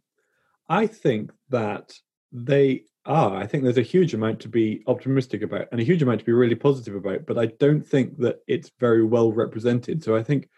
I 0.69 0.87
think 0.87 1.31
that 1.49 1.93
they 2.31 2.83
are. 3.05 3.37
I 3.37 3.47
think 3.47 3.63
there's 3.63 3.77
a 3.77 3.81
huge 3.81 4.13
amount 4.13 4.41
to 4.41 4.49
be 4.49 4.83
optimistic 4.87 5.41
about 5.41 5.67
and 5.71 5.79
a 5.79 5.83
huge 5.83 6.01
amount 6.01 6.19
to 6.19 6.25
be 6.25 6.33
really 6.33 6.55
positive 6.55 6.95
about, 6.95 7.25
but 7.25 7.37
I 7.37 7.47
don't 7.59 7.85
think 7.85 8.17
that 8.19 8.39
it's 8.47 8.71
very 8.79 9.03
well 9.03 9.31
represented. 9.31 10.03
So 10.03 10.15
I 10.15 10.23
think 10.23 10.49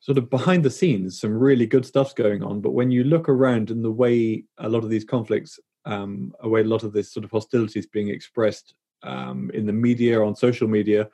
sort 0.00 0.18
of 0.18 0.30
behind 0.30 0.64
the 0.64 0.70
scenes 0.70 1.20
some 1.20 1.32
really 1.32 1.66
good 1.66 1.84
stuff's 1.84 2.14
going 2.14 2.42
on 2.42 2.60
but 2.60 2.72
when 2.72 2.90
you 2.90 3.04
look 3.04 3.28
around 3.28 3.70
and 3.70 3.84
the 3.84 3.90
way 3.90 4.42
a 4.58 4.68
lot 4.68 4.82
of 4.82 4.90
these 4.90 5.04
conflicts 5.04 5.60
um, 5.84 6.34
a 6.40 6.48
way 6.48 6.60
a 6.60 6.64
lot 6.64 6.82
of 6.82 6.92
this 6.92 7.12
sort 7.12 7.24
of 7.24 7.30
hostility 7.30 7.78
is 7.78 7.86
being 7.86 8.08
expressed 8.08 8.74
um, 9.02 9.50
in 9.54 9.66
the 9.66 9.72
media, 9.72 10.22
on 10.22 10.36
social 10.36 10.68
media, 10.68 11.08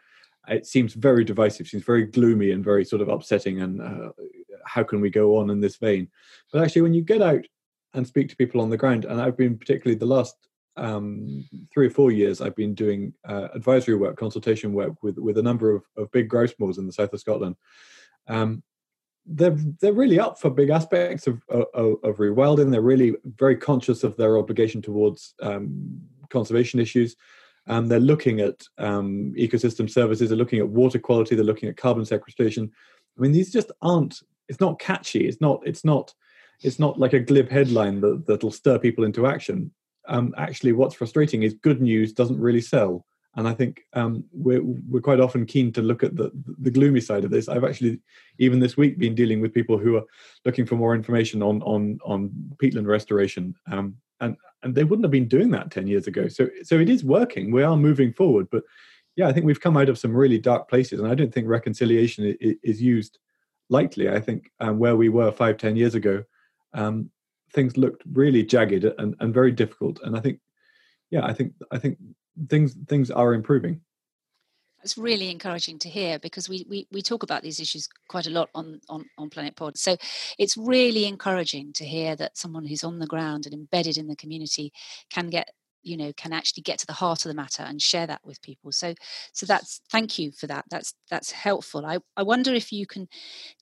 it 0.49 0.67
seems 0.67 0.95
very 0.95 1.25
divisive, 1.25 1.67
seems 1.67 1.85
very 1.85 2.05
gloomy 2.05 2.53
and 2.53 2.65
very 2.65 2.85
sort 2.85 3.03
of 3.03 3.09
upsetting. 3.09 3.63
And 3.63 3.81
uh, 3.81 4.11
how 4.65 4.83
can 4.83 5.01
we 5.01 5.11
go 5.11 5.37
on 5.37 5.51
in 5.51 5.61
this 5.61 5.77
vein? 5.77 6.09
But 6.53 6.63
actually, 6.63 6.83
when 6.83 6.95
you 6.95 7.03
get 7.03 7.23
out 7.23 7.45
and 7.95 8.07
speak 8.07 8.29
to 8.29 8.37
people 8.37 8.61
on 8.61 8.71
the 8.71 8.77
ground, 8.77 9.05
and 9.05 9.21
I've 9.21 9.37
been 9.37 9.59
particularly 9.59 9.99
the 9.99 10.07
last 10.07 10.37
um, 10.77 11.45
three 11.73 11.87
or 11.87 11.91
four 11.91 12.13
years, 12.13 12.41
I've 12.41 12.57
been 12.57 12.75
doing 12.75 13.13
uh, 13.27 13.49
advisory 13.55 13.97
work, 13.97 14.17
consultation 14.17 14.73
work 14.73 15.03
with 15.03 15.19
with 15.19 15.39
a 15.39 15.43
number 15.43 15.75
of, 15.75 15.83
of 15.97 16.11
big 16.13 16.29
grouse 16.29 16.55
moors 16.59 16.79
in 16.79 16.87
the 16.87 16.93
south 16.93 17.13
of 17.13 17.21
Scotland. 17.21 17.57
Um, 18.29 18.63
they're 19.27 19.57
they're 19.81 19.93
really 19.93 20.19
up 20.19 20.39
for 20.41 20.51
big 20.51 20.71
aspects 20.71 21.27
of, 21.27 21.43
of, 21.49 21.97
of 22.03 22.17
rewilding. 22.17 22.71
They're 22.71 22.81
really 22.81 23.15
very 23.25 23.57
conscious 23.57 24.05
of 24.05 24.17
their 24.17 24.39
obligation 24.39 24.81
towards 24.81 25.35
um, 25.43 26.01
conservation 26.31 26.81
issues. 26.81 27.17
and 27.67 27.91
they're 27.91 28.01
looking 28.01 28.41
at 28.41 28.63
um, 28.79 29.35
ecosystem 29.37 29.91
services. 29.91 30.29
They're 30.29 30.39
looking 30.39 30.61
at 30.61 30.69
water 30.69 30.99
quality. 30.99 31.35
They're 31.35 31.45
looking 31.45 31.69
at 31.69 31.77
carbon 31.77 32.05
sequestration. 32.05 32.71
I 33.17 33.21
mean, 33.21 33.33
these 33.33 33.53
just 33.53 33.73
aren't. 33.83 34.21
It's 34.49 34.61
not 34.61 34.79
catchy. 34.79 35.27
It's 35.27 35.41
not. 35.41 35.63
It's 35.67 35.85
not. 35.85 36.15
It's 36.63 36.79
not 36.79 36.99
like 36.99 37.13
a 37.13 37.21
glib 37.21 37.51
headline 37.51 38.01
that 38.01 38.25
that'll 38.27 38.51
stir 38.51 38.79
people 38.79 39.05
into 39.05 39.27
action. 39.27 39.73
Um, 40.09 40.35
actually, 40.39 40.73
what's 40.73 40.95
frustrating 40.95 41.43
is 41.43 41.55
good 41.55 41.83
news 41.83 42.13
doesn't 42.13 42.41
really 42.41 42.61
sell 42.61 43.05
and 43.37 43.47
I 43.47 43.53
think 43.53 43.83
um, 43.93 44.25
we're 44.33 44.63
we're 44.63 45.01
quite 45.01 45.21
often 45.21 45.45
keen 45.45 45.71
to 45.73 45.83
look 45.83 46.03
at 46.03 46.17
the 46.17 46.31
the 46.59 46.71
gloomy 46.71 47.01
side 47.01 47.25
of 47.25 47.31
this. 47.31 47.49
I've 47.49 47.65
actually 47.65 48.01
even 48.39 48.61
this 48.61 48.77
week 48.77 48.99
been 48.99 49.15
dealing 49.15 49.41
with 49.41 49.55
people 49.55 49.79
who 49.79 49.97
are 49.97 50.05
looking 50.45 50.67
for 50.67 50.77
more 50.77 50.95
information 50.95 51.43
on 51.43 51.63
on 51.63 51.99
on 52.05 52.31
peatland 52.57 52.87
restoration, 52.87 53.55
um, 53.71 53.97
and 54.21 54.37
and 54.63 54.75
they 54.75 54.85
wouldn't 54.85 55.05
have 55.05 55.13
been 55.13 55.29
doing 55.29 55.51
that 55.51 55.71
ten 55.71 55.87
years 55.87 56.07
ago. 56.07 56.29
So 56.29 56.49
so 56.63 56.79
it 56.79 56.89
is 56.89 57.05
working. 57.05 57.53
We 57.53 57.63
are 57.63 57.77
moving 57.77 58.13
forward, 58.13 58.49
but 58.51 58.65
yeah, 59.17 59.29
I 59.29 59.33
think 59.33 59.45
we've 59.45 59.61
come 59.61 59.77
out 59.77 59.91
of 59.91 59.99
some 59.99 60.17
really 60.17 60.39
dark 60.39 60.69
places, 60.69 60.99
and 60.99 61.09
I 61.09 61.15
don't 61.15 61.33
think 61.33 61.47
reconciliation 61.47 62.37
is, 62.41 62.81
used 62.81 63.19
lightly. 63.69 64.09
I 64.09 64.21
think 64.21 64.51
um, 64.61 64.79
where 64.79 64.97
we 64.97 65.11
were 65.11 65.31
five 65.31 65.59
ten 65.59 65.77
years 65.77 65.95
ago, 65.95 66.25
um, 66.73 67.11
things 67.53 67.77
looked 67.77 68.03
really 68.13 68.43
jagged 68.43 68.85
and, 68.85 69.15
and 69.21 69.35
very 69.35 69.53
difficult, 69.53 70.01
and 70.03 70.17
I 70.17 70.21
think 70.21 70.41
yeah, 71.11 71.25
I 71.25 71.35
think 71.35 71.53
I 71.71 71.79
think 71.79 71.99
things 72.49 72.75
things 72.89 73.11
are 73.11 73.35
improving. 73.35 73.81
It's 74.83 74.97
really 74.97 75.31
encouraging 75.31 75.81
to 75.81 75.89
hear 75.89 76.19
because 76.19 76.49
we, 76.49 76.65
we 76.69 76.87
we 76.93 77.03
talk 77.03 77.23
about 77.23 77.43
these 77.43 77.59
issues 77.59 77.89
quite 78.09 78.27
a 78.27 78.31
lot 78.31 78.51
on, 78.55 78.81
on 78.89 79.05
on 79.19 79.31
planet 79.31 79.57
pod. 79.57 79.77
So 79.77 79.97
it's 80.39 80.57
really 80.57 81.07
encouraging 81.07 81.73
to 81.75 81.85
hear 81.85 82.15
that 82.17 82.39
someone 82.39 82.65
who's 82.65 82.85
on 82.85 82.99
the 82.99 83.07
ground 83.07 83.47
and 83.47 83.55
embedded 83.55 83.97
in 83.97 84.07
the 84.07 84.17
community 84.17 84.73
can 85.11 85.29
get 85.29 85.51
you 85.87 85.97
know 85.97 86.13
can 86.17 86.33
actually 86.33 86.63
get 86.63 86.79
to 86.79 86.87
the 86.87 86.93
heart 86.93 87.25
of 87.25 87.29
the 87.29 87.35
matter 87.35 87.63
and 87.63 87.81
share 87.81 88.07
that 88.07 88.21
with 88.25 88.43
people 88.43 88.73
so 88.73 88.95
so 89.33 89.47
that's 89.47 89.81
thank 89.91 90.19
you 90.19 90.33
for 90.33 90.47
that 90.47 90.65
that's 90.71 90.95
that's 91.11 91.31
helpful 91.31 91.87
i 91.87 91.99
i 92.17 92.23
wonder 92.23 92.53
if 92.53 92.73
you 92.73 92.87
can 92.87 93.09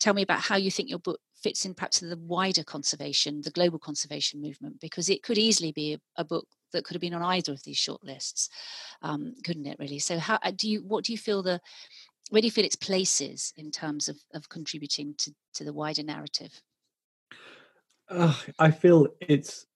tell 0.00 0.14
me 0.14 0.22
about 0.22 0.40
how 0.40 0.56
you 0.56 0.70
think 0.70 0.88
your 0.88 0.98
book 0.98 1.20
fits 1.42 1.66
in 1.66 1.74
perhaps 1.74 1.98
to 1.98 2.06
the 2.06 2.16
wider 2.16 2.64
conservation 2.64 3.42
the 3.42 3.50
global 3.50 3.78
conservation 3.78 4.40
movement 4.40 4.80
because 4.80 5.08
it 5.08 5.22
could 5.22 5.38
easily 5.38 5.72
be 5.72 5.94
a, 5.94 6.22
a 6.22 6.24
book 6.24 6.46
that 6.74 6.84
could 6.84 6.94
have 6.94 7.00
been 7.00 7.14
on 7.14 7.22
either 7.22 7.52
of 7.52 7.62
these 7.62 7.78
shortlists, 7.78 8.50
um, 9.00 9.34
couldn't 9.42 9.66
it? 9.66 9.78
Really. 9.78 9.98
So, 9.98 10.18
how 10.18 10.38
uh, 10.42 10.52
do 10.54 10.68
you? 10.68 10.82
What 10.82 11.04
do 11.04 11.12
you 11.12 11.18
feel 11.18 11.42
the? 11.42 11.60
Where 12.30 12.42
do 12.42 12.46
you 12.46 12.52
feel 12.52 12.64
its 12.64 12.76
places 12.76 13.54
in 13.56 13.70
terms 13.70 14.08
of 14.08 14.18
of 14.34 14.50
contributing 14.50 15.14
to 15.18 15.32
to 15.54 15.64
the 15.64 15.72
wider 15.72 16.02
narrative? 16.02 16.60
Uh, 18.10 18.34
I 18.58 18.70
feel 18.70 19.08
it's 19.20 19.66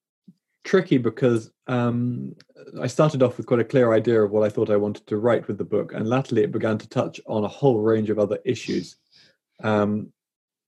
tricky 0.69 0.99
because 0.99 1.51
um, 1.67 2.35
I 2.79 2.87
started 2.87 3.23
off 3.23 3.39
with 3.39 3.47
quite 3.47 3.61
a 3.61 3.65
clear 3.65 3.95
idea 3.95 4.23
of 4.23 4.31
what 4.31 4.45
I 4.45 4.51
thought 4.51 4.69
I 4.69 4.77
wanted 4.77 5.07
to 5.07 5.17
write 5.17 5.49
with 5.49 5.57
the 5.57 5.65
book, 5.65 5.95
and 5.95 6.07
latterly 6.07 6.43
it 6.43 6.53
began 6.53 6.77
to 6.77 6.89
touch 6.89 7.21
on 7.27 7.45
a 7.45 7.49
whole 7.49 7.81
range 7.81 8.11
of 8.11 8.19
other 8.19 8.39
issues. 8.45 8.97
Um, 9.65 10.13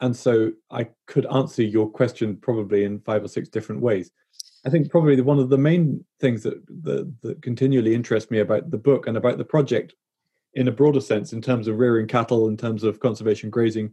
and 0.01 0.17
so 0.17 0.53
I 0.71 0.89
could 1.07 1.27
answer 1.27 1.63
your 1.63 1.87
question 1.87 2.37
probably 2.37 2.85
in 2.85 3.01
five 3.01 3.23
or 3.23 3.29
six 3.29 3.51
different 3.51 3.83
ways. 3.83 4.11
I 4.65 4.71
think 4.71 4.91
probably 4.91 5.21
one 5.21 5.39
of 5.39 5.51
the 5.51 5.59
main 5.59 6.03
things 6.19 6.43
that, 6.45 6.67
that, 6.83 7.13
that 7.21 7.43
continually 7.43 7.95
interest 7.95 8.31
me 8.31 8.39
about 8.39 8.71
the 8.71 8.79
book 8.79 9.07
and 9.07 9.19
about 9.19 9.37
the 9.37 9.45
project 9.45 9.95
in 10.55 10.69
a 10.69 10.73
broader 10.73 11.03
sense, 11.03 11.35
in 11.35 11.43
terms 11.43 11.69
of 11.69 11.79
rearing 11.79 12.07
cattle, 12.07 12.49
in 12.49 12.57
terms 12.57 12.85
of 12.85 13.01
conservation 13.01 13.51
grazing, 13.51 13.93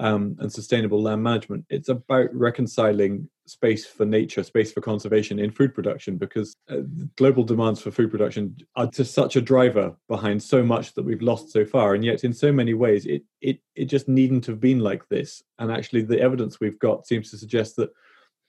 um, 0.00 0.34
and 0.40 0.50
sustainable 0.50 1.02
land 1.02 1.22
management. 1.22 1.66
It's 1.68 1.90
about 1.90 2.34
reconciling 2.34 3.28
space 3.46 3.84
for 3.84 4.06
nature, 4.06 4.42
space 4.42 4.72
for 4.72 4.80
conservation 4.80 5.38
in 5.38 5.50
food 5.50 5.74
production, 5.74 6.16
because 6.16 6.56
uh, 6.70 6.78
global 7.16 7.44
demands 7.44 7.82
for 7.82 7.90
food 7.90 8.10
production 8.10 8.56
are 8.76 8.86
just 8.86 9.12
such 9.12 9.36
a 9.36 9.42
driver 9.42 9.94
behind 10.08 10.42
so 10.42 10.62
much 10.62 10.94
that 10.94 11.04
we've 11.04 11.20
lost 11.20 11.50
so 11.50 11.66
far. 11.66 11.94
And 11.94 12.02
yet, 12.02 12.24
in 12.24 12.32
so 12.32 12.50
many 12.50 12.72
ways, 12.72 13.04
it 13.04 13.22
it 13.42 13.60
it 13.76 13.84
just 13.84 14.08
needn't 14.08 14.46
have 14.46 14.58
been 14.58 14.80
like 14.80 15.06
this. 15.10 15.42
And 15.58 15.70
actually, 15.70 16.02
the 16.02 16.20
evidence 16.20 16.58
we've 16.58 16.78
got 16.78 17.06
seems 17.06 17.30
to 17.30 17.38
suggest 17.38 17.76
that. 17.76 17.90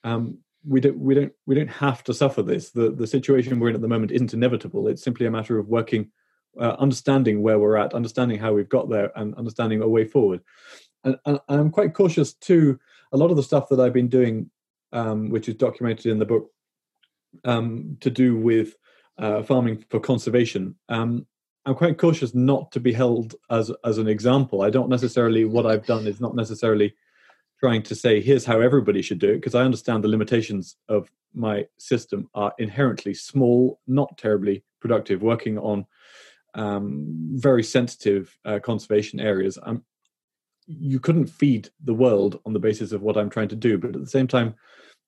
Um, 0.04 0.40
we 0.66 0.80
don't 0.80 0.98
we 1.00 1.16
don't 1.16 1.34
we 1.48 1.56
don't 1.56 1.68
have 1.68 2.04
to 2.04 2.14
suffer 2.14 2.44
this 2.44 2.70
the 2.70 2.92
the 2.92 3.08
situation 3.08 3.60
we're 3.60 3.70
in 3.70 3.76
at 3.76 3.82
the 3.82 3.88
moment 3.88 4.12
isn't 4.12 4.36
inevitable 4.36 4.88
it's 4.88 5.04
simply 5.04 5.26
a 5.26 5.32
matter 5.32 5.58
of 5.58 5.68
working 5.68 6.12
uh, 6.60 6.76
understanding 6.78 7.42
where 7.42 7.58
we're 7.58 7.78
at 7.78 7.96
understanding 7.96 8.38
how 8.38 8.54
we've 8.54 8.70
got 8.70 8.88
there 8.88 9.12
and 9.16 9.34
understanding 9.34 9.82
a 9.82 9.88
way 9.88 10.06
forward 10.06 10.40
and, 11.04 11.18
and 11.26 11.40
I'm 11.48 11.72
quite 11.72 11.94
cautious 11.94 12.34
too. 12.34 12.80
A 13.14 13.18
lot 13.18 13.32
of 13.32 13.38
the 13.38 13.44
stuff 13.44 13.70
that 13.70 13.80
I've 13.80 13.94
been 13.94 14.08
doing, 14.08 14.50
um, 14.94 15.30
which 15.30 15.50
is 15.50 15.56
documented 15.56 16.08
in 16.08 16.20
the 16.20 16.26
book, 16.26 16.52
um, 17.46 17.98
to 18.02 18.10
do 18.10 18.38
with 18.38 18.76
uh, 19.18 19.44
farming 19.44 19.86
for 19.90 20.00
conservation. 20.00 20.76
Um, 20.90 21.26
I'm 21.66 21.76
quite 21.76 21.98
cautious 21.98 22.34
not 22.34 22.72
to 22.72 22.80
be 22.80 22.92
held 22.92 23.36
as 23.50 23.72
as 23.86 23.98
an 23.98 24.08
example. 24.08 24.64
I 24.64 24.70
don't 24.70 24.90
necessarily 24.90 25.46
what 25.46 25.66
I've 25.66 25.86
done 25.86 26.08
is 26.08 26.20
not 26.20 26.36
necessarily 26.36 26.96
trying 27.60 27.84
to 27.84 27.94
say 27.94 28.20
here's 28.20 28.46
how 28.46 28.60
everybody 28.60 29.02
should 29.04 29.20
do 29.20 29.30
it 29.30 29.36
because 29.36 29.54
I 29.54 29.64
understand 29.64 30.04
the 30.04 30.08
limitations 30.08 30.78
of 30.90 31.12
my 31.36 31.68
system 31.78 32.28
are 32.34 32.54
inherently 32.58 33.14
small, 33.14 33.80
not 33.88 34.18
terribly 34.18 34.64
productive, 34.80 35.22
working 35.22 35.60
on 35.60 35.86
um, 36.56 37.30
very 37.34 37.64
sensitive 37.64 38.36
uh, 38.46 38.60
conservation 38.60 39.20
areas. 39.20 39.60
I'm 39.64 39.84
you 40.80 41.00
couldn't 41.00 41.28
feed 41.28 41.70
the 41.84 41.94
world 41.94 42.40
on 42.46 42.54
the 42.54 42.60
basis 42.60 42.92
of 42.92 43.02
what 43.02 43.18
I'm 43.18 43.30
trying 43.30 43.50
to 43.50 43.56
do. 43.56 43.78
But 43.78 43.96
at 43.96 44.02
the 44.02 44.10
same 44.10 44.28
time, 44.28 44.56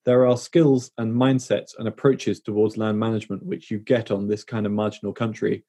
there 0.06 0.28
are 0.28 0.38
skills 0.38 0.92
and 0.98 1.14
mindsets 1.14 1.78
and 1.78 1.88
approaches 1.88 2.42
towards 2.42 2.78
land 2.78 3.00
management 3.00 3.46
which 3.46 3.72
you 3.72 3.80
get 3.80 4.12
on 4.12 4.28
this 4.28 4.44
kind 4.44 4.66
of 4.66 4.72
marginal 4.72 5.14
country, 5.14 5.64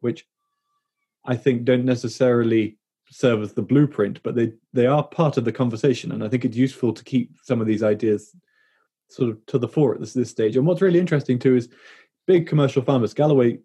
which 0.00 0.26
I 1.24 1.36
think 1.36 1.64
don't 1.64 1.84
necessarily 1.84 2.78
serve 3.10 3.42
as 3.42 3.52
the 3.52 3.62
blueprint, 3.62 4.22
but 4.22 4.34
they 4.34 4.52
they 4.72 4.86
are 4.86 5.06
part 5.06 5.36
of 5.36 5.44
the 5.44 5.52
conversation. 5.52 6.12
And 6.12 6.24
I 6.24 6.28
think 6.28 6.44
it's 6.44 6.56
useful 6.56 6.92
to 6.92 7.04
keep 7.04 7.36
some 7.42 7.60
of 7.60 7.66
these 7.66 7.82
ideas 7.82 8.34
sort 9.08 9.30
of 9.30 9.44
to 9.46 9.58
the 9.58 9.68
fore 9.68 9.94
at 9.94 10.00
this, 10.00 10.14
this 10.14 10.30
stage. 10.30 10.56
And 10.56 10.66
what's 10.66 10.82
really 10.82 10.98
interesting 10.98 11.38
too 11.38 11.56
is 11.56 11.68
big 12.26 12.46
commercial 12.46 12.82
farmers. 12.82 13.14
Galloway 13.14 13.58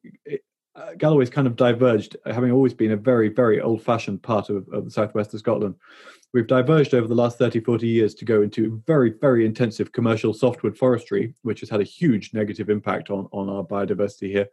uh, 0.76 0.94
Galloway's 0.98 1.30
kind 1.30 1.48
of 1.48 1.56
diverged, 1.56 2.16
having 2.26 2.52
always 2.52 2.74
been 2.74 2.92
a 2.92 2.98
very, 2.98 3.30
very 3.30 3.60
old 3.60 3.82
fashioned 3.82 4.22
part 4.24 4.50
of, 4.50 4.68
of 4.70 4.86
the 4.86 4.92
southwest 4.92 5.34
of 5.34 5.40
Scotland. 5.40 5.76
We've 6.34 6.48
diverged 6.48 6.94
over 6.94 7.08
the 7.08 7.16
last 7.16 7.38
30, 7.38 7.60
40 7.60 7.88
years 7.88 8.16
to 8.16 8.26
go 8.26 8.42
into 8.42 8.82
very, 8.88 9.14
very 9.20 9.46
intensive 9.46 9.92
commercial 9.92 10.34
softwood 10.34 10.78
forestry, 10.78 11.34
which 11.42 11.60
has 11.60 11.70
had 11.70 11.82
a 11.82 11.86
huge 11.86 12.34
negative 12.34 12.70
impact 12.70 13.10
on, 13.10 13.28
on 13.34 13.50
our 13.50 13.64
biodiversity 13.64 14.30
here, 14.30 14.48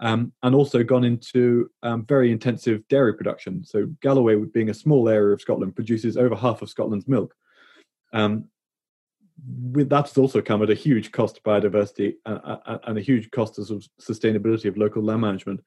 um, 0.00 0.30
and 0.42 0.54
also 0.54 0.84
gone 0.84 1.04
into 1.04 1.70
um, 1.82 2.04
very 2.04 2.30
intensive 2.30 2.86
dairy 2.88 3.14
production. 3.14 3.64
So, 3.64 3.86
Galloway, 4.02 4.36
being 4.36 4.68
a 4.68 4.74
small 4.74 5.08
area 5.08 5.32
of 5.32 5.40
Scotland, 5.40 5.74
produces 5.74 6.18
over 6.18 6.36
half 6.36 6.60
of 6.60 6.68
Scotland's 6.68 7.08
milk. 7.08 7.34
Um, 8.12 8.48
that 9.38 10.06
has 10.06 10.18
also 10.18 10.40
come 10.40 10.62
at 10.62 10.70
a 10.70 10.74
huge 10.74 11.12
cost 11.12 11.36
to 11.36 11.42
biodiversity 11.42 12.14
and, 12.24 12.40
and 12.84 12.98
a 12.98 13.02
huge 13.02 13.30
cost 13.30 13.58
of 13.58 13.66
sustainability 14.00 14.66
of 14.66 14.76
local 14.76 15.02
land 15.02 15.20
management. 15.20 15.60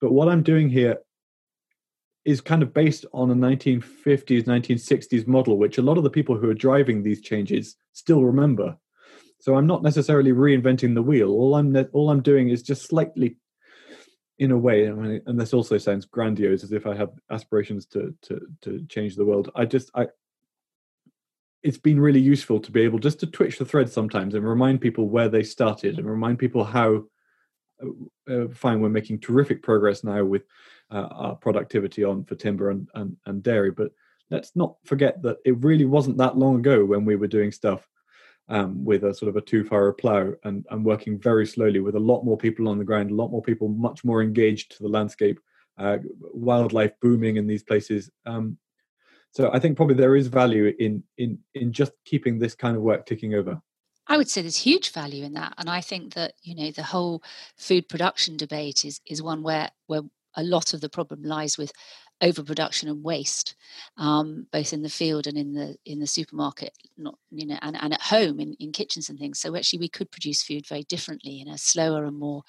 But 0.00 0.12
what 0.12 0.28
I'm 0.28 0.42
doing 0.42 0.68
here 0.68 0.98
is 2.24 2.40
kind 2.40 2.62
of 2.62 2.72
based 2.72 3.04
on 3.12 3.30
a 3.30 3.34
1950s, 3.34 4.44
1960s 4.44 5.26
model, 5.26 5.58
which 5.58 5.78
a 5.78 5.82
lot 5.82 5.98
of 5.98 6.04
the 6.04 6.10
people 6.10 6.36
who 6.36 6.48
are 6.48 6.54
driving 6.54 7.02
these 7.02 7.20
changes 7.20 7.76
still 7.92 8.24
remember. 8.24 8.76
So 9.40 9.56
I'm 9.56 9.66
not 9.66 9.82
necessarily 9.82 10.32
reinventing 10.32 10.94
the 10.94 11.02
wheel. 11.02 11.30
All 11.30 11.54
I'm 11.54 11.76
all 11.92 12.10
I'm 12.10 12.22
doing 12.22 12.48
is 12.48 12.62
just 12.62 12.86
slightly, 12.86 13.36
in 14.38 14.52
a 14.52 14.58
way, 14.58 14.88
I 14.88 14.92
mean, 14.92 15.20
and 15.26 15.38
this 15.38 15.52
also 15.52 15.76
sounds 15.76 16.06
grandiose, 16.06 16.64
as 16.64 16.72
if 16.72 16.86
I 16.86 16.96
have 16.96 17.10
aspirations 17.30 17.84
to 17.86 18.14
to 18.22 18.40
to 18.62 18.86
change 18.88 19.16
the 19.16 19.24
world. 19.26 19.50
I 19.54 19.66
just 19.66 19.90
I 19.94 20.06
it's 21.64 21.78
been 21.78 21.98
really 21.98 22.20
useful 22.20 22.60
to 22.60 22.70
be 22.70 22.82
able 22.82 22.98
just 22.98 23.18
to 23.20 23.26
twitch 23.26 23.58
the 23.58 23.64
thread 23.64 23.90
sometimes 23.90 24.34
and 24.34 24.46
remind 24.46 24.80
people 24.80 25.08
where 25.08 25.28
they 25.28 25.42
started 25.42 25.98
and 25.98 26.08
remind 26.08 26.38
people 26.38 26.62
how 26.62 27.02
uh, 27.82 28.32
uh, 28.32 28.48
fine 28.52 28.80
we're 28.80 28.88
making 28.88 29.18
terrific 29.18 29.62
progress 29.62 30.04
now 30.04 30.22
with 30.22 30.42
uh, 30.92 31.08
our 31.10 31.34
productivity 31.34 32.04
on 32.04 32.22
for 32.24 32.34
timber 32.36 32.70
and, 32.70 32.88
and, 32.94 33.16
and 33.26 33.42
dairy 33.42 33.70
but 33.70 33.90
let's 34.30 34.54
not 34.54 34.76
forget 34.84 35.20
that 35.22 35.38
it 35.44 35.56
really 35.64 35.86
wasn't 35.86 36.16
that 36.18 36.36
long 36.36 36.56
ago 36.56 36.84
when 36.84 37.04
we 37.04 37.16
were 37.16 37.26
doing 37.26 37.50
stuff 37.50 37.88
um, 38.48 38.84
with 38.84 39.04
a 39.04 39.14
sort 39.14 39.30
of 39.30 39.36
a 39.36 39.40
two-furrow 39.40 39.92
plough 39.92 40.34
and, 40.44 40.66
and 40.70 40.84
working 40.84 41.18
very 41.18 41.46
slowly 41.46 41.80
with 41.80 41.94
a 41.94 42.00
lot 42.00 42.24
more 42.24 42.36
people 42.36 42.68
on 42.68 42.78
the 42.78 42.84
ground, 42.84 43.10
a 43.10 43.14
lot 43.14 43.30
more 43.30 43.42
people 43.42 43.68
much 43.68 44.04
more 44.04 44.22
engaged 44.22 44.72
to 44.72 44.82
the 44.82 44.88
landscape, 44.88 45.40
uh, 45.78 45.98
wildlife 46.20 46.92
booming 47.00 47.36
in 47.36 47.46
these 47.46 47.62
places. 47.62 48.10
Um, 48.26 48.58
so 49.34 49.50
I 49.52 49.58
think 49.58 49.76
probably 49.76 49.96
there 49.96 50.16
is 50.16 50.28
value 50.28 50.72
in 50.78 51.02
in 51.18 51.38
in 51.54 51.72
just 51.72 51.92
keeping 52.04 52.38
this 52.38 52.54
kind 52.54 52.76
of 52.76 52.82
work 52.82 53.04
ticking 53.04 53.34
over. 53.34 53.60
I 54.06 54.16
would 54.16 54.28
say 54.28 54.42
there's 54.42 54.56
huge 54.56 54.92
value 54.92 55.24
in 55.24 55.32
that, 55.34 55.54
and 55.58 55.68
I 55.68 55.80
think 55.80 56.14
that 56.14 56.34
you 56.42 56.54
know 56.54 56.70
the 56.70 56.84
whole 56.84 57.22
food 57.56 57.88
production 57.88 58.36
debate 58.36 58.84
is 58.84 59.00
is 59.06 59.22
one 59.22 59.42
where 59.42 59.70
where 59.86 60.02
a 60.36 60.42
lot 60.42 60.72
of 60.72 60.80
the 60.80 60.88
problem 60.88 61.22
lies 61.22 61.58
with 61.58 61.72
overproduction 62.20 62.88
and 62.88 63.02
waste, 63.02 63.56
um, 63.96 64.46
both 64.52 64.72
in 64.72 64.82
the 64.82 64.88
field 64.88 65.26
and 65.26 65.36
in 65.36 65.52
the 65.52 65.76
in 65.84 65.98
the 65.98 66.06
supermarket, 66.06 66.72
not 66.96 67.18
you 67.30 67.46
know, 67.46 67.58
and, 67.60 67.76
and 67.80 67.92
at 67.92 68.02
home 68.02 68.38
in, 68.38 68.54
in 68.60 68.70
kitchens 68.70 69.08
and 69.08 69.18
things. 69.18 69.40
So 69.40 69.56
actually, 69.56 69.80
we 69.80 69.88
could 69.88 70.12
produce 70.12 70.44
food 70.44 70.64
very 70.66 70.84
differently 70.84 71.40
in 71.40 71.48
a 71.48 71.58
slower 71.58 72.04
and 72.04 72.16
more 72.16 72.42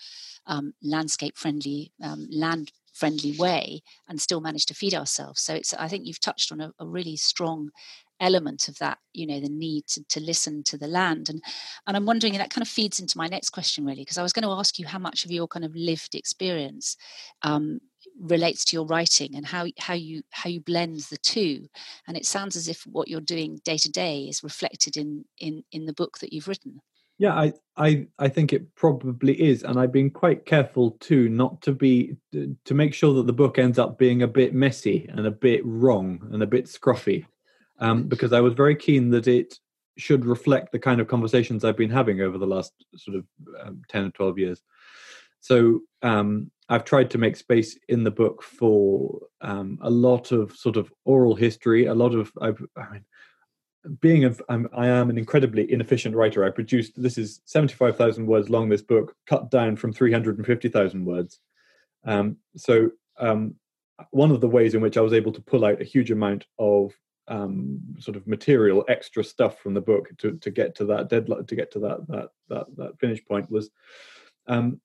um, 0.45 0.75
landscape 0.83 1.35
friendly, 1.35 1.91
um, 2.03 2.27
land 2.29 2.71
friendly 2.95 3.35
way 3.37 3.81
and 4.07 4.19
still 4.21 4.41
manage 4.41 4.65
to 4.65 4.73
feed 4.73 4.95
ourselves. 4.95 5.41
So 5.41 5.53
it's 5.53 5.73
i 5.73 5.87
think 5.87 6.05
you've 6.05 6.19
touched 6.19 6.51
on 6.51 6.61
a, 6.61 6.71
a 6.79 6.87
really 6.87 7.17
strong 7.17 7.69
element 8.21 8.69
of 8.69 8.77
that 8.77 8.97
you 9.11 9.27
know 9.27 9.41
the 9.41 9.49
need 9.49 9.85
to, 9.87 10.01
to 10.07 10.21
listen 10.21 10.63
to 10.63 10.77
the 10.77 10.87
land. 10.87 11.29
And 11.29 11.43
and 11.85 11.97
i'm 11.97 12.05
wondering 12.05 12.33
and 12.33 12.41
that 12.41 12.49
kind 12.49 12.61
of 12.61 12.67
feeds 12.69 12.99
into 12.99 13.17
my 13.17 13.27
next 13.27 13.49
question 13.49 13.85
really 13.85 14.01
because 14.01 14.17
i 14.17 14.23
was 14.23 14.33
going 14.33 14.47
to 14.47 14.57
ask 14.59 14.79
you 14.79 14.87
how 14.87 14.99
much 14.99 15.25
of 15.25 15.31
your 15.31 15.47
kind 15.47 15.65
of 15.65 15.75
lived 15.75 16.15
experience 16.15 16.95
um, 17.41 17.81
relates 18.19 18.63
to 18.65 18.75
your 18.75 18.85
writing 18.85 19.35
and 19.35 19.45
how 19.45 19.65
how 19.79 19.93
you 19.93 20.23
how 20.31 20.49
you 20.49 20.61
blend 20.61 20.99
the 21.09 21.17
two. 21.17 21.67
And 22.07 22.15
it 22.15 22.25
sounds 22.25 22.55
as 22.55 22.67
if 22.67 22.83
what 22.83 23.07
you're 23.07 23.21
doing 23.21 23.59
day 23.63 23.77
to 23.77 23.89
day 23.89 24.23
is 24.23 24.43
reflected 24.43 24.97
in 24.97 25.25
in 25.39 25.63
in 25.71 25.85
the 25.85 25.93
book 25.93 26.19
that 26.19 26.33
you've 26.33 26.47
written 26.47 26.81
yeah, 27.17 27.33
I, 27.33 27.53
I, 27.77 28.07
I 28.19 28.27
think 28.27 28.51
it 28.51 28.75
probably 28.75 29.41
is, 29.41 29.63
and 29.63 29.79
I've 29.79 29.91
been 29.91 30.09
quite 30.09 30.45
careful 30.45 30.91
too 30.99 31.29
not 31.29 31.61
to 31.61 31.71
be 31.71 32.17
to 32.31 32.73
make 32.73 32.93
sure 32.93 33.13
that 33.13 33.27
the 33.27 33.33
book 33.33 33.57
ends 33.57 33.79
up 33.79 33.97
being 33.97 34.21
a 34.21 34.27
bit 34.27 34.53
messy 34.53 35.09
and 35.09 35.25
a 35.25 35.31
bit 35.31 35.61
wrong 35.65 36.27
and 36.31 36.43
a 36.43 36.47
bit 36.47 36.65
scruffy, 36.65 37.25
um, 37.79 38.07
because 38.07 38.33
I 38.33 38.41
was 38.41 38.53
very 38.53 38.75
keen 38.75 39.09
that 39.11 39.27
it 39.27 39.59
should 39.97 40.25
reflect 40.25 40.71
the 40.71 40.79
kind 40.79 40.99
of 40.99 41.07
conversations 41.07 41.63
I've 41.63 41.77
been 41.77 41.89
having 41.89 42.21
over 42.21 42.37
the 42.37 42.47
last 42.47 42.73
sort 42.95 43.17
of 43.17 43.25
um, 43.63 43.81
ten 43.87 44.05
or 44.05 44.11
twelve 44.11 44.37
years. 44.37 44.61
So 45.39 45.81
um, 46.01 46.51
I've 46.69 46.85
tried 46.85 47.11
to 47.11 47.17
make 47.19 47.35
space 47.35 47.77
in 47.87 48.03
the 48.03 48.11
book 48.11 48.41
for 48.41 49.19
um, 49.41 49.77
a 49.81 49.89
lot 49.89 50.31
of 50.31 50.51
sort 50.53 50.75
of 50.75 50.91
oral 51.05 51.35
history, 51.35 51.85
a 51.85 51.93
lot 51.93 52.15
of 52.15 52.31
I've, 52.41 52.61
I 52.75 52.89
mean, 52.91 53.05
being 54.01 54.25
a, 54.25 54.35
I'm, 54.49 54.67
I 54.75 54.87
am 54.87 55.09
an 55.09 55.17
incredibly 55.17 55.71
inefficient 55.71 56.15
writer. 56.15 56.43
I 56.43 56.49
produced 56.49 57.01
this 57.01 57.17
is 57.17 57.41
seventy 57.45 57.73
five 57.73 57.97
thousand 57.97 58.25
words 58.25 58.49
long. 58.49 58.69
This 58.69 58.81
book 58.81 59.15
cut 59.27 59.51
down 59.51 59.75
from 59.75 59.93
three 59.93 60.11
hundred 60.11 60.37
and 60.37 60.45
fifty 60.45 60.69
thousand 60.69 61.05
words. 61.05 61.39
Um, 62.05 62.37
so 62.55 62.91
um, 63.19 63.55
one 64.11 64.31
of 64.31 64.41
the 64.41 64.47
ways 64.47 64.75
in 64.75 64.81
which 64.81 64.97
I 64.97 65.01
was 65.01 65.13
able 65.13 65.31
to 65.33 65.41
pull 65.41 65.65
out 65.65 65.81
a 65.81 65.85
huge 65.85 66.11
amount 66.11 66.45
of 66.59 66.93
um, 67.27 67.79
sort 67.99 68.17
of 68.17 68.27
material, 68.27 68.85
extra 68.87 69.23
stuff 69.23 69.59
from 69.59 69.73
the 69.73 69.81
book 69.81 70.09
to 70.19 70.37
to 70.37 70.51
get 70.51 70.75
to 70.75 70.85
that 70.85 71.09
deadline, 71.09 71.45
to 71.45 71.55
get 71.55 71.71
to 71.71 71.79
that 71.79 72.07
that 72.07 72.29
that 72.49 72.65
that 72.77 72.99
finish 72.99 73.23
point 73.25 73.49
was 73.49 73.69
um, 74.47 74.79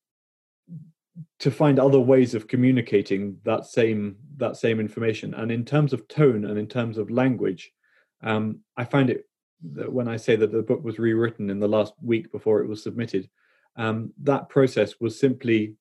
to 1.38 1.50
find 1.50 1.78
other 1.78 2.00
ways 2.00 2.35
of 2.35 2.49
communicating 2.49 3.38
that 3.45 3.66
same 3.66 4.16
that 4.37 4.57
same 4.57 4.80
information. 4.80 5.35
And 5.35 5.50
in 5.52 5.64
terms 5.64 5.92
of 5.92 6.09
tone 6.09 6.45
and 6.45 6.59
in 6.59 6.66
terms 6.66 6.97
of 6.97 7.11
language, 7.11 7.73
um, 8.22 8.60
I 8.76 8.84
find 8.84 9.10
it 9.10 9.26
that 9.74 9.92
when 9.92 10.08
I 10.08 10.16
say 10.16 10.36
that 10.36 10.52
the 10.52 10.62
book 10.62 10.82
was 10.82 10.98
rewritten 10.98 11.50
in 11.50 11.60
the 11.60 11.68
last 11.68 11.92
week 12.02 12.32
before 12.32 12.60
it 12.60 12.68
was 12.68 12.82
submitted, 12.82 13.28
um, 13.76 14.12
that 14.22 14.48
process 14.48 14.94
was 15.00 15.18
simply 15.18 15.74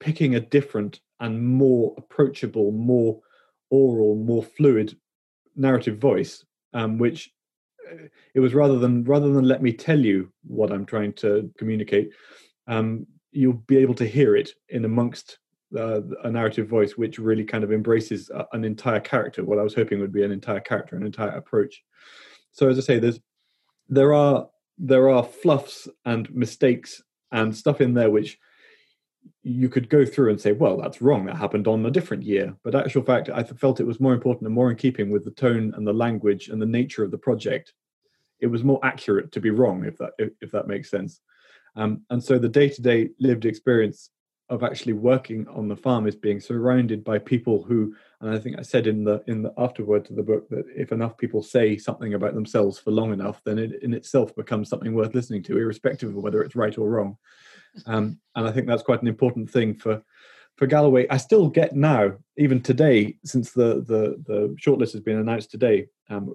picking 0.00 0.34
a 0.34 0.40
different 0.40 1.00
and 1.20 1.44
more 1.44 1.94
approachable, 1.98 2.72
more 2.72 3.20
oral, 3.70 4.16
more 4.16 4.42
fluid 4.42 4.96
narrative 5.56 5.98
voice, 5.98 6.44
um, 6.74 6.98
which 6.98 7.30
uh, 7.90 8.06
it 8.34 8.40
was 8.40 8.54
rather 8.54 8.78
than 8.78 9.04
rather 9.04 9.32
than 9.32 9.46
let 9.46 9.62
me 9.62 9.72
tell 9.72 9.98
you 9.98 10.32
what 10.46 10.72
I'm 10.72 10.86
trying 10.86 11.12
to 11.14 11.50
communicate, 11.58 12.10
um, 12.66 13.06
you'll 13.30 13.52
be 13.52 13.78
able 13.78 13.94
to 13.94 14.06
hear 14.06 14.36
it 14.36 14.50
in 14.68 14.84
amongst 14.84 15.38
uh, 15.78 16.00
a 16.24 16.30
narrative 16.30 16.68
voice 16.68 16.92
which 16.96 17.18
really 17.18 17.44
kind 17.44 17.64
of 17.64 17.72
embraces 17.72 18.30
an 18.52 18.64
entire 18.64 19.00
character. 19.00 19.44
What 19.44 19.58
I 19.58 19.62
was 19.62 19.74
hoping 19.74 20.00
would 20.00 20.12
be 20.12 20.24
an 20.24 20.32
entire 20.32 20.60
character, 20.60 20.96
an 20.96 21.06
entire 21.06 21.30
approach. 21.30 21.82
So 22.52 22.68
as 22.68 22.78
I 22.78 22.82
say, 22.82 22.98
there's 22.98 23.20
there 23.88 24.14
are 24.14 24.48
there 24.78 25.08
are 25.10 25.22
fluffs 25.22 25.88
and 26.04 26.32
mistakes 26.34 27.02
and 27.30 27.56
stuff 27.56 27.80
in 27.80 27.94
there 27.94 28.10
which 28.10 28.38
you 29.42 29.68
could 29.68 29.88
go 29.88 30.04
through 30.04 30.30
and 30.30 30.40
say, 30.40 30.52
well, 30.52 30.76
that's 30.76 31.02
wrong. 31.02 31.26
That 31.26 31.36
happened 31.36 31.66
on 31.66 31.84
a 31.86 31.90
different 31.90 32.22
year. 32.22 32.56
But 32.62 32.74
actual 32.74 33.02
fact, 33.02 33.28
I 33.28 33.42
felt 33.42 33.80
it 33.80 33.86
was 33.86 34.00
more 34.00 34.14
important 34.14 34.46
and 34.46 34.54
more 34.54 34.70
in 34.70 34.76
keeping 34.76 35.10
with 35.10 35.24
the 35.24 35.30
tone 35.30 35.72
and 35.76 35.86
the 35.86 35.92
language 35.92 36.48
and 36.48 36.60
the 36.60 36.66
nature 36.66 37.04
of 37.04 37.10
the 37.10 37.18
project. 37.18 37.72
It 38.40 38.46
was 38.46 38.64
more 38.64 38.80
accurate 38.82 39.30
to 39.32 39.40
be 39.40 39.50
wrong, 39.50 39.84
if 39.84 39.98
that 39.98 40.12
if, 40.18 40.30
if 40.40 40.50
that 40.52 40.66
makes 40.66 40.90
sense. 40.90 41.20
Um, 41.76 42.02
and 42.10 42.22
so 42.22 42.38
the 42.38 42.48
day-to-day 42.48 43.10
lived 43.18 43.44
experience 43.46 44.10
of 44.52 44.62
actually 44.62 44.92
working 44.92 45.48
on 45.48 45.66
the 45.66 45.74
farm 45.74 46.06
is 46.06 46.14
being 46.14 46.38
surrounded 46.38 47.02
by 47.02 47.18
people 47.18 47.62
who, 47.62 47.96
and 48.20 48.34
I 48.34 48.38
think 48.38 48.58
I 48.58 48.62
said 48.62 48.86
in 48.86 49.02
the 49.02 49.24
in 49.26 49.42
the 49.42 49.52
afterword 49.56 50.04
to 50.04 50.12
the 50.12 50.22
book 50.22 50.46
that 50.50 50.66
if 50.76 50.92
enough 50.92 51.16
people 51.16 51.42
say 51.42 51.78
something 51.78 52.12
about 52.12 52.34
themselves 52.34 52.78
for 52.78 52.90
long 52.90 53.14
enough, 53.14 53.40
then 53.44 53.58
it 53.58 53.82
in 53.82 53.94
itself 53.94 54.36
becomes 54.36 54.68
something 54.68 54.94
worth 54.94 55.14
listening 55.14 55.42
to, 55.44 55.56
irrespective 55.56 56.10
of 56.10 56.22
whether 56.22 56.42
it's 56.42 56.54
right 56.54 56.76
or 56.76 56.90
wrong. 56.90 57.16
Um, 57.86 58.20
and 58.36 58.46
I 58.46 58.52
think 58.52 58.66
that's 58.66 58.82
quite 58.82 59.00
an 59.00 59.08
important 59.08 59.50
thing 59.50 59.74
for 59.74 60.02
for 60.56 60.66
Galloway. 60.66 61.06
I 61.08 61.16
still 61.16 61.48
get 61.48 61.74
now, 61.74 62.12
even 62.36 62.60
today, 62.60 63.16
since 63.24 63.52
the 63.52 63.82
the 63.86 64.22
the 64.26 64.54
shortlist 64.60 64.92
has 64.92 65.00
been 65.00 65.16
announced 65.18 65.50
today, 65.50 65.86
um, 66.10 66.34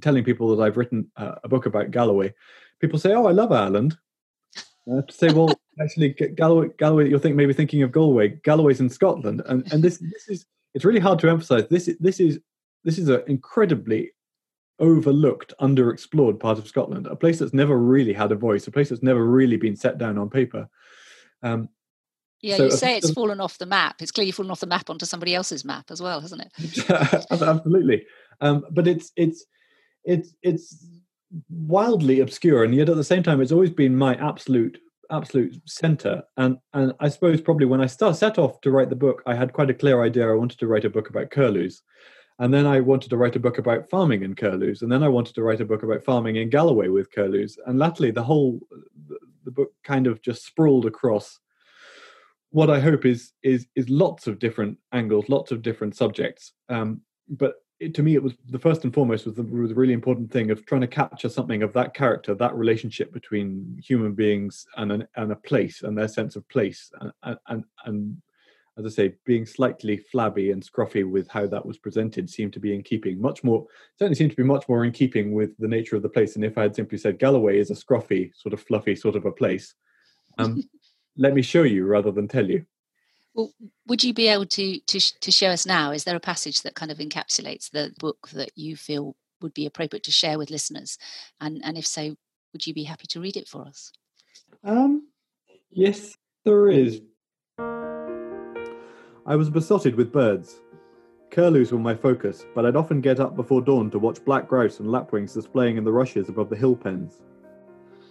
telling 0.00 0.24
people 0.24 0.56
that 0.56 0.62
I've 0.64 0.78
written 0.78 1.10
uh, 1.18 1.34
a 1.44 1.48
book 1.48 1.66
about 1.66 1.90
Galloway. 1.90 2.32
People 2.80 2.98
say, 2.98 3.12
"Oh, 3.12 3.26
I 3.26 3.32
love 3.32 3.52
Ireland." 3.52 3.98
I 4.90 4.96
have 4.96 5.06
to 5.06 5.14
say, 5.14 5.32
well, 5.32 5.52
actually, 5.80 6.10
Galloway, 6.10 6.68
Galloway, 6.78 7.08
you'll 7.08 7.20
think 7.20 7.36
maybe 7.36 7.52
thinking 7.52 7.82
of 7.82 7.92
Galway. 7.92 8.28
Galloway's 8.44 8.80
in 8.80 8.88
Scotland, 8.88 9.42
and 9.46 9.72
and 9.72 9.82
this 9.82 9.98
this 9.98 10.28
is 10.28 10.46
it's 10.74 10.84
really 10.84 11.00
hard 11.00 11.18
to 11.20 11.28
emphasize. 11.28 11.68
This 11.68 11.88
is 11.88 11.96
this 11.98 12.20
is 12.20 12.40
this 12.84 12.98
is 12.98 13.08
an 13.08 13.22
incredibly 13.26 14.10
overlooked, 14.78 15.52
underexplored 15.60 16.40
part 16.40 16.58
of 16.58 16.66
Scotland, 16.66 17.06
a 17.06 17.14
place 17.14 17.38
that's 17.38 17.52
never 17.52 17.78
really 17.78 18.14
had 18.14 18.32
a 18.32 18.36
voice, 18.36 18.66
a 18.66 18.70
place 18.70 18.88
that's 18.88 19.02
never 19.02 19.24
really 19.24 19.56
been 19.56 19.76
set 19.76 19.98
down 19.98 20.16
on 20.16 20.30
paper. 20.30 20.68
Um, 21.42 21.68
yeah, 22.40 22.56
so 22.56 22.64
you 22.64 22.70
say 22.70 22.96
it's 22.96 23.10
fallen 23.10 23.40
off 23.40 23.58
the 23.58 23.66
map. 23.66 24.00
It's 24.00 24.10
clearly 24.10 24.32
fallen 24.32 24.50
off 24.50 24.60
the 24.60 24.66
map 24.66 24.88
onto 24.88 25.04
somebody 25.04 25.34
else's 25.34 25.64
map 25.64 25.90
as 25.90 26.00
well, 26.00 26.20
hasn't 26.20 26.42
it? 26.42 26.90
Absolutely. 27.30 28.06
Um, 28.40 28.64
but 28.70 28.86
it's 28.86 29.12
it's 29.16 29.44
it's 30.04 30.34
it's 30.42 30.86
wildly 31.48 32.20
obscure, 32.20 32.64
and 32.64 32.74
yet 32.74 32.88
at 32.88 32.96
the 32.96 33.04
same 33.04 33.22
time, 33.22 33.40
it's 33.40 33.52
always 33.52 33.70
been 33.70 33.96
my 33.96 34.14
absolute 34.16 34.78
absolute 35.10 35.60
center. 35.68 36.22
And 36.36 36.58
and 36.72 36.92
I 37.00 37.08
suppose 37.08 37.40
probably 37.40 37.66
when 37.66 37.80
I 37.80 37.86
start 37.86 38.16
set 38.16 38.38
off 38.38 38.60
to 38.62 38.70
write 38.70 38.90
the 38.90 38.96
book, 38.96 39.22
I 39.26 39.34
had 39.34 39.52
quite 39.52 39.70
a 39.70 39.74
clear 39.74 40.02
idea. 40.02 40.28
I 40.28 40.34
wanted 40.34 40.58
to 40.58 40.66
write 40.66 40.84
a 40.84 40.90
book 40.90 41.10
about 41.10 41.30
curlews, 41.30 41.82
and 42.38 42.52
then 42.52 42.66
I 42.66 42.80
wanted 42.80 43.10
to 43.10 43.16
write 43.16 43.36
a 43.36 43.40
book 43.40 43.58
about 43.58 43.88
farming 43.90 44.22
in 44.22 44.34
curlews, 44.34 44.82
and 44.82 44.90
then 44.90 45.02
I 45.02 45.08
wanted 45.08 45.34
to 45.34 45.42
write 45.42 45.60
a 45.60 45.66
book 45.66 45.82
about 45.82 46.04
farming 46.04 46.36
in 46.36 46.50
Galloway 46.50 46.88
with 46.88 47.12
curlews. 47.12 47.58
And 47.66 47.78
latterly, 47.78 48.10
the 48.10 48.24
whole 48.24 48.60
the 49.44 49.50
book 49.50 49.72
kind 49.84 50.06
of 50.06 50.22
just 50.22 50.44
sprawled 50.44 50.86
across 50.86 51.38
what 52.50 52.70
I 52.70 52.80
hope 52.80 53.04
is 53.06 53.32
is 53.42 53.66
is 53.76 53.88
lots 53.88 54.26
of 54.26 54.38
different 54.38 54.78
angles, 54.92 55.28
lots 55.28 55.52
of 55.52 55.62
different 55.62 55.96
subjects. 55.96 56.52
Um, 56.68 57.02
but 57.28 57.54
it, 57.80 57.94
to 57.94 58.02
me, 58.02 58.14
it 58.14 58.22
was 58.22 58.34
the 58.48 58.58
first 58.58 58.84
and 58.84 58.92
foremost 58.92 59.24
was 59.24 59.34
the, 59.34 59.42
was 59.42 59.70
the 59.70 59.74
really 59.74 59.94
important 59.94 60.30
thing 60.30 60.50
of 60.50 60.64
trying 60.66 60.82
to 60.82 60.86
capture 60.86 61.30
something 61.30 61.62
of 61.62 61.72
that 61.72 61.94
character, 61.94 62.34
that 62.34 62.54
relationship 62.54 63.12
between 63.12 63.80
human 63.82 64.12
beings 64.12 64.66
and 64.76 64.92
an, 64.92 65.08
and 65.16 65.32
a 65.32 65.36
place 65.36 65.82
and 65.82 65.96
their 65.96 66.08
sense 66.08 66.36
of 66.36 66.48
place, 66.48 66.92
and, 67.00 67.38
and 67.48 67.64
and 67.86 68.16
as 68.78 68.86
I 68.86 68.88
say, 68.88 69.14
being 69.24 69.46
slightly 69.46 69.96
flabby 69.96 70.52
and 70.52 70.62
scruffy 70.62 71.08
with 71.08 71.28
how 71.28 71.46
that 71.46 71.64
was 71.66 71.78
presented 71.78 72.30
seemed 72.30 72.52
to 72.54 72.60
be 72.60 72.74
in 72.74 72.82
keeping, 72.82 73.20
much 73.20 73.42
more, 73.44 73.66
certainly 73.98 74.14
seemed 74.14 74.30
to 74.30 74.36
be 74.36 74.42
much 74.42 74.68
more 74.68 74.84
in 74.84 74.92
keeping 74.92 75.32
with 75.32 75.56
the 75.58 75.68
nature 75.68 75.96
of 75.96 76.02
the 76.02 76.08
place. 76.08 76.36
And 76.36 76.44
if 76.44 76.56
I 76.56 76.62
had 76.62 76.76
simply 76.76 76.96
said 76.96 77.18
Galloway 77.18 77.58
is 77.58 77.70
a 77.70 77.74
scruffy, 77.74 78.30
sort 78.34 78.52
of 78.52 78.62
fluffy 78.62 78.96
sort 78.96 79.16
of 79.16 79.26
a 79.26 79.32
place, 79.32 79.74
um, 80.38 80.62
let 81.16 81.34
me 81.34 81.42
show 81.42 81.64
you 81.64 81.84
rather 81.84 82.10
than 82.10 82.28
tell 82.28 82.48
you. 82.48 82.64
Would 83.86 84.04
you 84.04 84.14
be 84.14 84.28
able 84.28 84.46
to, 84.46 84.78
to 84.78 85.00
to 85.20 85.30
show 85.30 85.48
us 85.48 85.66
now? 85.66 85.90
Is 85.90 86.04
there 86.04 86.16
a 86.16 86.20
passage 86.20 86.62
that 86.62 86.74
kind 86.74 86.90
of 86.90 86.98
encapsulates 86.98 87.70
the 87.70 87.92
book 87.98 88.28
that 88.32 88.50
you 88.56 88.76
feel 88.76 89.14
would 89.40 89.54
be 89.54 89.66
appropriate 89.66 90.04
to 90.04 90.10
share 90.10 90.38
with 90.38 90.50
listeners? 90.50 90.98
And 91.40 91.60
and 91.64 91.76
if 91.78 91.86
so, 91.86 92.16
would 92.52 92.66
you 92.66 92.74
be 92.74 92.84
happy 92.84 93.06
to 93.08 93.20
read 93.20 93.36
it 93.36 93.48
for 93.48 93.66
us? 93.66 93.92
Um, 94.64 95.08
yes, 95.70 96.14
there 96.44 96.70
is. 96.70 97.00
I 97.58 99.36
was 99.36 99.50
besotted 99.50 99.94
with 99.94 100.12
birds. 100.12 100.60
Curlews 101.30 101.70
were 101.70 101.78
my 101.78 101.94
focus, 101.94 102.44
but 102.54 102.66
I'd 102.66 102.74
often 102.74 103.00
get 103.00 103.20
up 103.20 103.36
before 103.36 103.62
dawn 103.62 103.90
to 103.92 103.98
watch 103.98 104.24
black 104.24 104.48
grouse 104.48 104.80
and 104.80 104.90
lapwings 104.90 105.34
displaying 105.34 105.76
in 105.76 105.84
the 105.84 105.92
rushes 105.92 106.28
above 106.28 106.50
the 106.50 106.56
hill 106.56 106.74
pens. 106.74 107.20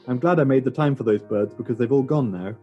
I'm 0.07 0.19
glad 0.19 0.39
I 0.39 0.45
made 0.45 0.63
the 0.63 0.71
time 0.71 0.95
for 0.95 1.03
those 1.03 1.21
birds 1.21 1.53
because 1.53 1.77
they've 1.77 1.91
all 1.91 2.03
gone 2.03 2.31
now. 2.31 2.55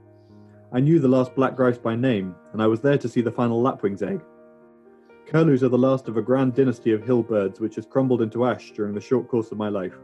I 0.72 0.80
knew 0.80 0.98
the 0.98 1.06
last 1.06 1.34
black 1.36 1.54
grouse 1.54 1.78
by 1.78 1.94
name, 1.94 2.34
and 2.52 2.60
I 2.60 2.66
was 2.66 2.80
there 2.80 2.98
to 2.98 3.08
see 3.08 3.20
the 3.20 3.30
final 3.30 3.62
lapwing's 3.62 4.02
egg. 4.02 4.20
Curlews 5.26 5.62
are 5.62 5.68
the 5.68 5.78
last 5.78 6.08
of 6.08 6.16
a 6.16 6.22
grand 6.22 6.54
dynasty 6.54 6.92
of 6.92 7.04
hill 7.04 7.22
birds 7.22 7.60
which 7.60 7.76
has 7.76 7.86
crumbled 7.86 8.20
into 8.20 8.44
ash 8.44 8.72
during 8.72 8.92
the 8.92 9.00
short 9.00 9.28
course 9.28 9.52
of 9.52 9.58
my 9.58 9.68
life. 9.68 9.94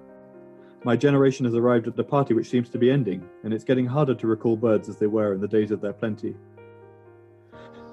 My 0.85 0.97
generation 0.97 1.45
has 1.47 1.55
arrived 1.55 1.89
at 1.89 1.97
the 1.97 2.05
party 2.05 2.35
which 2.35 2.49
seems 2.49 2.69
to 2.71 2.79
be 2.79 2.93
ending, 2.93 3.29
and 3.43 3.53
it's 3.53 3.65
getting 3.65 3.87
harder 3.87 4.15
to 4.15 4.27
recall 4.29 4.57
birds 4.57 4.89
as 4.89 4.99
they 4.99 5.09
were 5.09 5.35
in 5.35 5.41
the 5.41 5.49
days 5.49 5.73
of 5.73 5.81
their 5.81 5.93
plenty. 5.93 6.37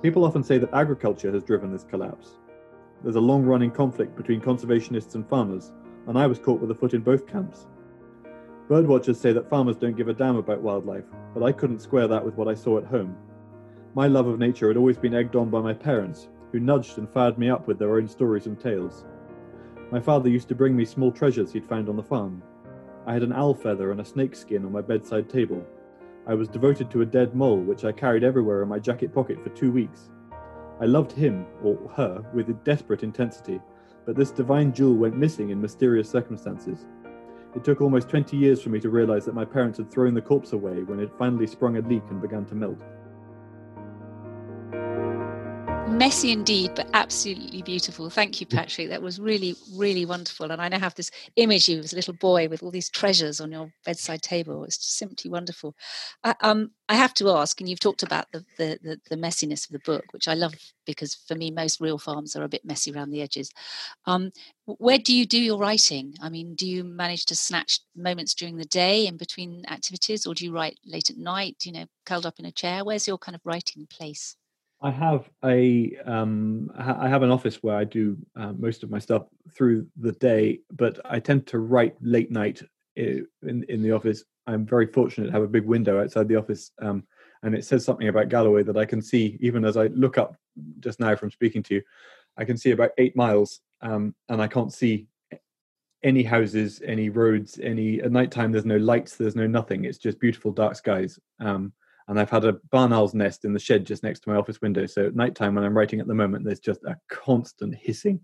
People 0.04 0.24
often 0.24 0.44
say 0.44 0.60
that 0.60 0.74
agriculture 0.74 1.32
has 1.32 1.44
driven 1.44 1.72
this 1.72 1.84
collapse. 1.84 2.38
There's 3.04 3.16
a 3.16 3.22
long 3.22 3.46
running 3.46 3.72
conflict 3.72 4.16
between 4.16 4.42
conservationists 4.42 5.16
and 5.16 5.28
farmers, 5.28 5.72
and 6.08 6.20
I 6.20 6.28
was 6.28 6.38
caught 6.38 6.62
with 6.62 6.72
a 6.72 6.76
foot 6.76 6.94
in 6.94 7.02
both 7.02 7.26
camps. 7.26 7.66
Birdwatchers 8.70 9.16
say 9.16 9.34
that 9.34 9.50
farmers 9.50 9.78
don't 9.78 9.98
give 9.98 10.08
a 10.08 10.14
damn 10.14 10.36
about 10.36 10.62
wildlife, 10.62 11.06
but 11.34 11.44
I 11.44 11.52
couldn't 11.52 11.82
square 11.82 12.08
that 12.08 12.24
with 12.24 12.36
what 12.36 12.48
I 12.48 12.54
saw 12.54 12.78
at 12.78 12.86
home. 12.86 13.18
My 13.96 14.08
love 14.08 14.28
of 14.28 14.40
nature 14.40 14.68
had 14.68 14.78
always 14.78 14.98
been 14.98 15.16
egged 15.16 15.36
on 15.36 15.50
by 15.50 15.62
my 15.62 15.74
parents, 15.74 16.30
who 16.52 16.60
nudged 16.60 16.98
and 16.98 17.10
fired 17.10 17.38
me 17.38 17.50
up 17.50 17.68
with 17.68 17.80
their 17.80 17.98
own 17.98 18.08
stories 18.08 18.46
and 18.46 18.60
tales. 18.60 19.06
My 19.92 20.00
father 20.00 20.30
used 20.30 20.48
to 20.50 20.56
bring 20.56 20.76
me 20.76 20.86
small 20.86 21.12
treasures 21.12 21.52
he'd 21.52 21.66
found 21.66 21.90
on 21.90 21.96
the 21.96 22.04
farm. 22.04 22.44
I 23.08 23.14
had 23.14 23.24
an 23.24 23.34
owl 23.34 23.56
feather 23.56 23.92
and 23.92 24.02
a 24.02 24.06
snake 24.06 24.36
skin 24.36 24.64
on 24.64 24.72
my 24.72 24.82
bedside 24.82 25.30
table, 25.30 25.66
I 26.30 26.36
was 26.36 26.48
devoted 26.48 26.92
to 26.92 27.02
a 27.02 27.08
dead 27.08 27.34
mole, 27.34 27.58
which 27.58 27.86
I 27.86 27.92
carried 27.92 28.24
everywhere 28.24 28.62
in 28.62 28.70
my 28.70 28.78
jacket 28.78 29.12
pocket 29.12 29.42
for 29.42 29.50
two 29.50 29.72
weeks. 29.72 30.12
I 30.80 30.86
loved 30.86 31.12
him, 31.12 31.48
or 31.64 31.76
her, 31.96 32.24
with 32.36 32.64
desperate 32.64 33.02
intensity, 33.02 33.60
but 34.06 34.16
this 34.16 34.30
divine 34.30 34.72
jewel 34.72 34.94
went 34.96 35.18
missing 35.18 35.50
in 35.50 35.60
mysterious 35.60 36.08
circumstances. 36.08 36.86
It 37.56 37.64
took 37.64 37.82
almost 37.82 38.10
20 38.10 38.38
years 38.38 38.62
for 38.62 38.70
me 38.70 38.80
to 38.80 38.90
realize 38.90 39.26
that 39.26 39.34
my 39.34 39.46
parents 39.46 39.80
had 39.80 39.90
thrown 39.90 40.14
the 40.14 40.22
corpse 40.22 40.54
away 40.54 40.84
when 40.84 41.00
it 41.00 41.12
finally 41.18 41.48
sprung 41.48 41.78
a 41.78 41.82
leak 41.82 42.04
and 42.10 42.22
began 42.22 42.46
to 42.46 42.56
melt 42.56 42.78
messy 46.00 46.32
indeed, 46.32 46.72
but 46.76 46.90
absolutely 46.94 47.62
beautiful. 47.62 48.10
Thank 48.10 48.40
you, 48.40 48.48
Patrick. 48.48 48.88
That 48.88 49.02
was 49.02 49.20
really, 49.20 49.58
really 49.76 50.06
wonderful. 50.06 50.50
And 50.50 50.62
I 50.62 50.70
now 50.70 50.80
have 50.80 50.96
this 50.96 51.12
image 51.36 51.68
of 51.68 51.76
you 51.76 51.80
as 51.82 51.92
a 51.92 51.98
little 51.98 52.14
boy 52.14 52.48
with 52.48 52.64
all 52.64 52.72
these 52.72 52.90
treasures 52.90 53.42
on 53.42 53.52
your 53.52 53.70
bedside 53.84 54.22
table. 54.22 54.64
It's 54.64 54.82
simply 54.82 55.30
wonderful. 55.30 55.76
I, 56.24 56.36
um, 56.40 56.72
I 56.88 56.96
have 56.96 57.14
to 57.16 57.30
ask, 57.32 57.60
and 57.60 57.68
you've 57.70 57.82
talked 57.82 58.02
about 58.02 58.28
the, 58.32 58.46
the, 58.58 58.80
the, 58.82 59.02
the, 59.10 59.18
messiness 59.18 59.68
of 59.68 59.74
the 59.74 59.80
book, 59.80 60.06
which 60.12 60.30
I 60.30 60.36
love 60.36 60.56
because 60.86 61.16
for 61.16 61.36
me, 61.36 61.52
most 61.52 61.82
real 61.82 61.98
farms 61.98 62.34
are 62.34 62.44
a 62.44 62.50
bit 62.50 62.64
messy 62.64 62.94
around 62.94 63.12
the 63.12 63.22
edges. 63.22 63.52
Um, 64.06 64.32
where 64.66 65.00
do 65.00 65.14
you 65.14 65.26
do 65.26 65.42
your 65.42 65.58
writing? 65.58 66.14
I 66.22 66.30
mean, 66.30 66.56
do 66.56 66.66
you 66.66 66.86
manage 66.86 67.26
to 67.26 67.36
snatch 67.36 67.82
moments 67.94 68.34
during 68.34 68.56
the 68.56 68.64
day 68.64 69.06
in 69.06 69.18
between 69.18 69.66
activities, 69.68 70.26
or 70.26 70.34
do 70.34 70.46
you 70.46 70.54
write 70.54 70.80
late 70.86 71.10
at 71.10 71.18
night, 71.18 71.58
you 71.64 71.74
know, 71.74 71.88
curled 72.06 72.26
up 72.26 72.40
in 72.40 72.46
a 72.46 72.54
chair? 72.54 72.86
Where's 72.86 73.06
your 73.06 73.18
kind 73.18 73.36
of 73.36 73.42
writing 73.44 73.86
place? 73.90 74.38
I 74.82 74.92
have 74.92 75.30
a 75.44 75.98
um, 76.06 76.72
I 76.78 77.10
have 77.10 77.24
an 77.24 77.32
office 77.32 77.62
where 77.62 77.76
I 77.76 77.84
do 77.84 78.18
uh, 78.36 78.54
most 78.54 78.84
of 78.84 78.90
my 78.90 79.00
stuff 79.00 79.24
through 79.54 79.88
the 79.98 80.14
day, 80.14 80.62
but 80.72 81.00
I 81.04 81.20
tend 81.20 81.48
to 81.48 81.60
write 81.60 81.96
late 82.02 82.32
night 82.32 82.62
in 82.96 83.28
in 83.44 83.82
the 83.82 83.92
office. 83.92 84.24
I'm 84.48 84.66
very 84.66 84.88
fortunate 84.88 85.28
to 85.28 85.32
have 85.34 85.44
a 85.44 85.48
big 85.48 85.66
window 85.66 86.02
outside 86.02 86.28
the 86.28 86.38
office, 86.38 86.72
um, 86.82 87.04
and 87.44 87.54
it 87.54 87.66
says 87.66 87.84
something 87.84 88.08
about 88.08 88.30
Galloway 88.30 88.64
that 88.64 88.78
I 88.78 88.86
can 88.86 89.02
see 89.02 89.38
even 89.42 89.66
as 89.66 89.76
I 89.76 89.88
look 89.88 90.18
up 90.18 90.38
just 90.80 91.00
now 91.00 91.16
from 91.16 91.32
speaking 91.32 91.64
to 91.64 91.76
you. 91.76 91.82
I 92.38 92.46
can 92.46 92.58
see 92.58 92.72
about 92.72 92.92
eight 92.98 93.18
miles, 93.18 93.60
um, 93.82 94.16
and 94.30 94.42
I 94.42 94.48
can't 94.48 94.72
see 94.72 95.08
any 96.04 96.24
houses, 96.24 96.82
any 96.86 97.10
roads, 97.10 97.60
any 97.62 98.02
at 98.02 98.14
night 98.14 98.32
time. 98.32 98.54
There's 98.54 98.66
no 98.66 98.78
lights. 98.78 99.18
There's 99.18 99.36
no 99.36 99.46
nothing. 99.46 99.84
It's 99.84 99.98
just 99.98 100.22
beautiful 100.22 100.54
dark 100.54 100.76
skies. 100.76 101.20
Um, 101.42 101.74
and 102.10 102.20
I've 102.20 102.30
had 102.30 102.44
a 102.44 102.54
barn 102.72 102.92
owl's 102.92 103.14
nest 103.14 103.46
in 103.46 103.54
the 103.54 103.60
shed 103.60 103.86
just 103.86 104.02
next 104.02 104.22
to 104.22 104.30
my 104.30 104.36
office 104.36 104.62
window. 104.62 104.88
So 104.88 105.06
at 105.06 105.16
night 105.16 105.36
time 105.36 105.54
when 105.54 105.64
I'm 105.64 105.78
writing 105.78 106.00
at 106.00 106.08
the 106.08 106.16
moment, 106.16 106.44
there's 106.44 106.60
just 106.60 106.84
a 106.84 106.98
constant 107.08 107.76
hissing, 107.76 108.20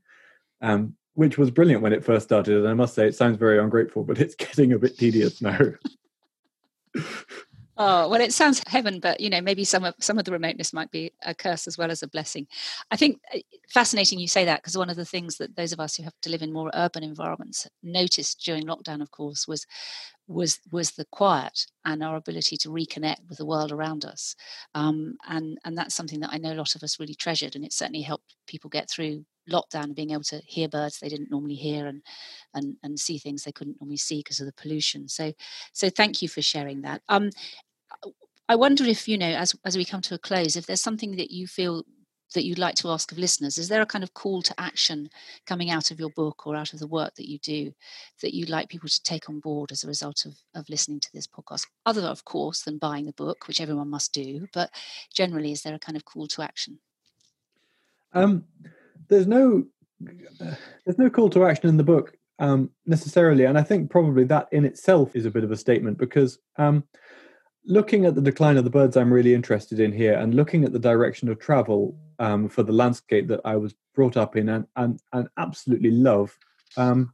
um, 0.61 0.95
which 1.13 1.37
was 1.37 1.51
brilliant 1.51 1.83
when 1.83 1.93
it 1.93 2.03
first 2.03 2.25
started. 2.25 2.57
And 2.57 2.67
I 2.67 2.73
must 2.73 2.95
say, 2.95 3.07
it 3.07 3.15
sounds 3.15 3.37
very 3.37 3.59
ungrateful, 3.59 4.03
but 4.03 4.19
it's 4.19 4.35
getting 4.35 4.73
a 4.73 4.79
bit 4.79 4.97
tedious 4.97 5.41
now. 5.41 5.59
Oh 7.77 8.07
well, 8.07 8.21
it 8.21 8.31
sounds 8.31 8.63
heaven, 8.67 9.01
but 9.01 9.19
you 9.19 9.29
know 9.29 9.41
maybe 9.41 9.65
some 9.65 9.83
of 9.83 9.95
some 9.99 10.17
of 10.17 10.23
the 10.23 10.31
remoteness 10.31 10.71
might 10.71 10.91
be 10.91 11.11
a 11.25 11.35
curse 11.35 11.67
as 11.67 11.77
well 11.77 11.91
as 11.91 12.01
a 12.01 12.07
blessing. 12.07 12.47
I 12.89 12.95
think 12.95 13.19
uh, 13.33 13.39
fascinating 13.69 14.17
you 14.17 14.29
say 14.29 14.45
that 14.45 14.61
because 14.61 14.77
one 14.77 14.89
of 14.89 14.95
the 14.95 15.03
things 15.03 15.37
that 15.37 15.57
those 15.57 15.73
of 15.73 15.81
us 15.81 15.97
who 15.97 16.03
have 16.03 16.13
to 16.21 16.29
live 16.29 16.41
in 16.41 16.53
more 16.53 16.71
urban 16.73 17.03
environments 17.03 17.67
noticed 17.83 18.41
during 18.45 18.63
lockdown, 18.63 19.01
of 19.01 19.11
course, 19.11 19.45
was 19.45 19.67
was 20.27 20.59
was 20.71 20.91
the 20.91 21.05
quiet 21.11 21.67
and 21.85 22.03
our 22.03 22.15
ability 22.15 22.57
to 22.57 22.69
reconnect 22.69 23.27
with 23.29 23.37
the 23.37 23.45
world 23.45 23.71
around 23.71 24.05
us, 24.05 24.35
um, 24.73 25.17
and 25.27 25.57
and 25.65 25.77
that's 25.77 25.95
something 25.95 26.19
that 26.21 26.31
I 26.31 26.37
know 26.37 26.53
a 26.53 26.55
lot 26.55 26.75
of 26.75 26.83
us 26.83 26.99
really 26.99 27.15
treasured, 27.15 27.55
and 27.55 27.65
it 27.65 27.73
certainly 27.73 28.01
helped 28.01 28.35
people 28.47 28.69
get 28.69 28.89
through 28.89 29.25
lockdown 29.49 29.93
being 29.95 30.09
able 30.11 30.23
to 30.23 30.41
hear 30.47 30.67
birds 30.67 30.99
they 30.99 31.07
didn't 31.09 31.29
normally 31.29 31.53
hear 31.55 31.85
and 31.85 32.01
and 32.55 32.77
and 32.83 32.99
see 32.99 33.17
things 33.19 33.43
they 33.43 33.51
couldn't 33.51 33.79
normally 33.79 33.97
see 33.97 34.17
because 34.19 34.39
of 34.39 34.47
the 34.47 34.53
pollution. 34.53 35.07
So 35.07 35.33
so 35.73 35.89
thank 35.89 36.21
you 36.21 36.27
for 36.29 36.41
sharing 36.41 36.81
that. 36.81 37.01
Um 37.09 37.29
i 38.49 38.55
wonder 38.55 38.83
if 38.85 39.07
you 39.07 39.17
know 39.17 39.29
as 39.29 39.55
as 39.65 39.77
we 39.77 39.85
come 39.85 40.01
to 40.01 40.15
a 40.15 40.19
close 40.19 40.55
if 40.55 40.65
there's 40.65 40.81
something 40.81 41.15
that 41.15 41.31
you 41.31 41.47
feel 41.47 41.83
that 42.35 42.45
you'd 42.45 42.59
like 42.59 42.75
to 42.75 42.89
ask 42.89 43.11
of 43.11 43.17
listeners? 43.17 43.57
Is 43.57 43.67
there 43.67 43.81
a 43.81 43.85
kind 43.85 44.03
of 44.03 44.13
call 44.13 44.41
to 44.43 44.53
action 44.59 45.09
coming 45.47 45.71
out 45.71 45.89
of 45.89 45.99
your 45.99 46.11
book 46.11 46.45
or 46.45 46.55
out 46.55 46.73
of 46.73 46.79
the 46.79 46.87
work 46.87 47.15
that 47.15 47.29
you 47.29 47.39
do 47.39 47.73
that 48.21 48.35
you'd 48.35 48.49
like 48.49 48.69
people 48.69 48.87
to 48.87 49.03
take 49.03 49.27
on 49.29 49.39
board 49.39 49.71
as 49.71 49.83
a 49.83 49.87
result 49.87 50.25
of, 50.25 50.35
of 50.53 50.69
listening 50.69 50.99
to 50.99 51.09
this 51.13 51.27
podcast? 51.27 51.65
Other 51.85 52.03
of 52.03 52.23
course 52.23 52.61
than 52.61 52.77
buying 52.77 53.05
the 53.05 53.13
book 53.13 53.47
which 53.47 53.59
everyone 53.59 53.89
must 53.89 54.13
do 54.13 54.47
but 54.53 54.69
generally 55.13 55.51
is 55.51 55.63
there 55.63 55.73
a 55.73 55.79
kind 55.79 55.97
of 55.97 56.05
call 56.05 56.27
to 56.27 56.43
action? 56.43 56.79
Um 58.13 58.45
there's 59.07 59.27
no 59.27 59.65
there's 59.99 60.97
no 60.97 61.09
call 61.09 61.29
to 61.31 61.45
action 61.45 61.69
in 61.69 61.77
the 61.77 61.83
book 61.83 62.17
um, 62.39 62.69
necessarily, 62.85 63.45
and 63.45 63.57
I 63.57 63.63
think 63.63 63.89
probably 63.89 64.25
that 64.25 64.47
in 64.51 64.65
itself 64.65 65.15
is 65.15 65.25
a 65.25 65.31
bit 65.31 65.43
of 65.43 65.51
a 65.51 65.57
statement 65.57 65.97
because 65.97 66.39
um, 66.57 66.83
looking 67.65 68.05
at 68.05 68.15
the 68.15 68.21
decline 68.21 68.57
of 68.57 68.63
the 68.63 68.69
birds, 68.69 68.97
I'm 68.97 69.13
really 69.13 69.33
interested 69.33 69.79
in 69.79 69.91
here, 69.91 70.13
and 70.13 70.35
looking 70.35 70.63
at 70.63 70.73
the 70.73 70.79
direction 70.79 71.29
of 71.29 71.39
travel 71.39 71.97
um, 72.19 72.47
for 72.49 72.63
the 72.63 72.71
landscape 72.71 73.27
that 73.27 73.41
I 73.45 73.55
was 73.55 73.75
brought 73.93 74.17
up 74.17 74.35
in 74.35 74.49
and 74.49 74.65
and, 74.75 74.99
and 75.13 75.27
absolutely 75.37 75.91
love. 75.91 76.37
Um, 76.77 77.13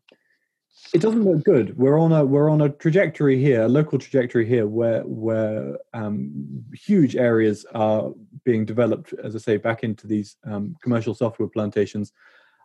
it 0.93 1.01
doesn't 1.01 1.23
look 1.23 1.43
good. 1.43 1.77
We're 1.77 1.99
on 1.99 2.11
a 2.11 2.25
we're 2.25 2.49
on 2.49 2.61
a 2.61 2.69
trajectory 2.69 3.39
here, 3.39 3.63
a 3.63 3.69
local 3.69 3.99
trajectory 3.99 4.45
here, 4.45 4.67
where 4.67 5.01
where 5.03 5.77
um, 5.93 6.63
huge 6.73 7.15
areas 7.15 7.65
are 7.73 8.11
being 8.43 8.65
developed, 8.65 9.13
as 9.23 9.35
I 9.35 9.39
say, 9.39 9.57
back 9.57 9.83
into 9.83 10.07
these 10.07 10.37
um, 10.45 10.75
commercial 10.81 11.13
softwood 11.13 11.51
plantations. 11.53 12.11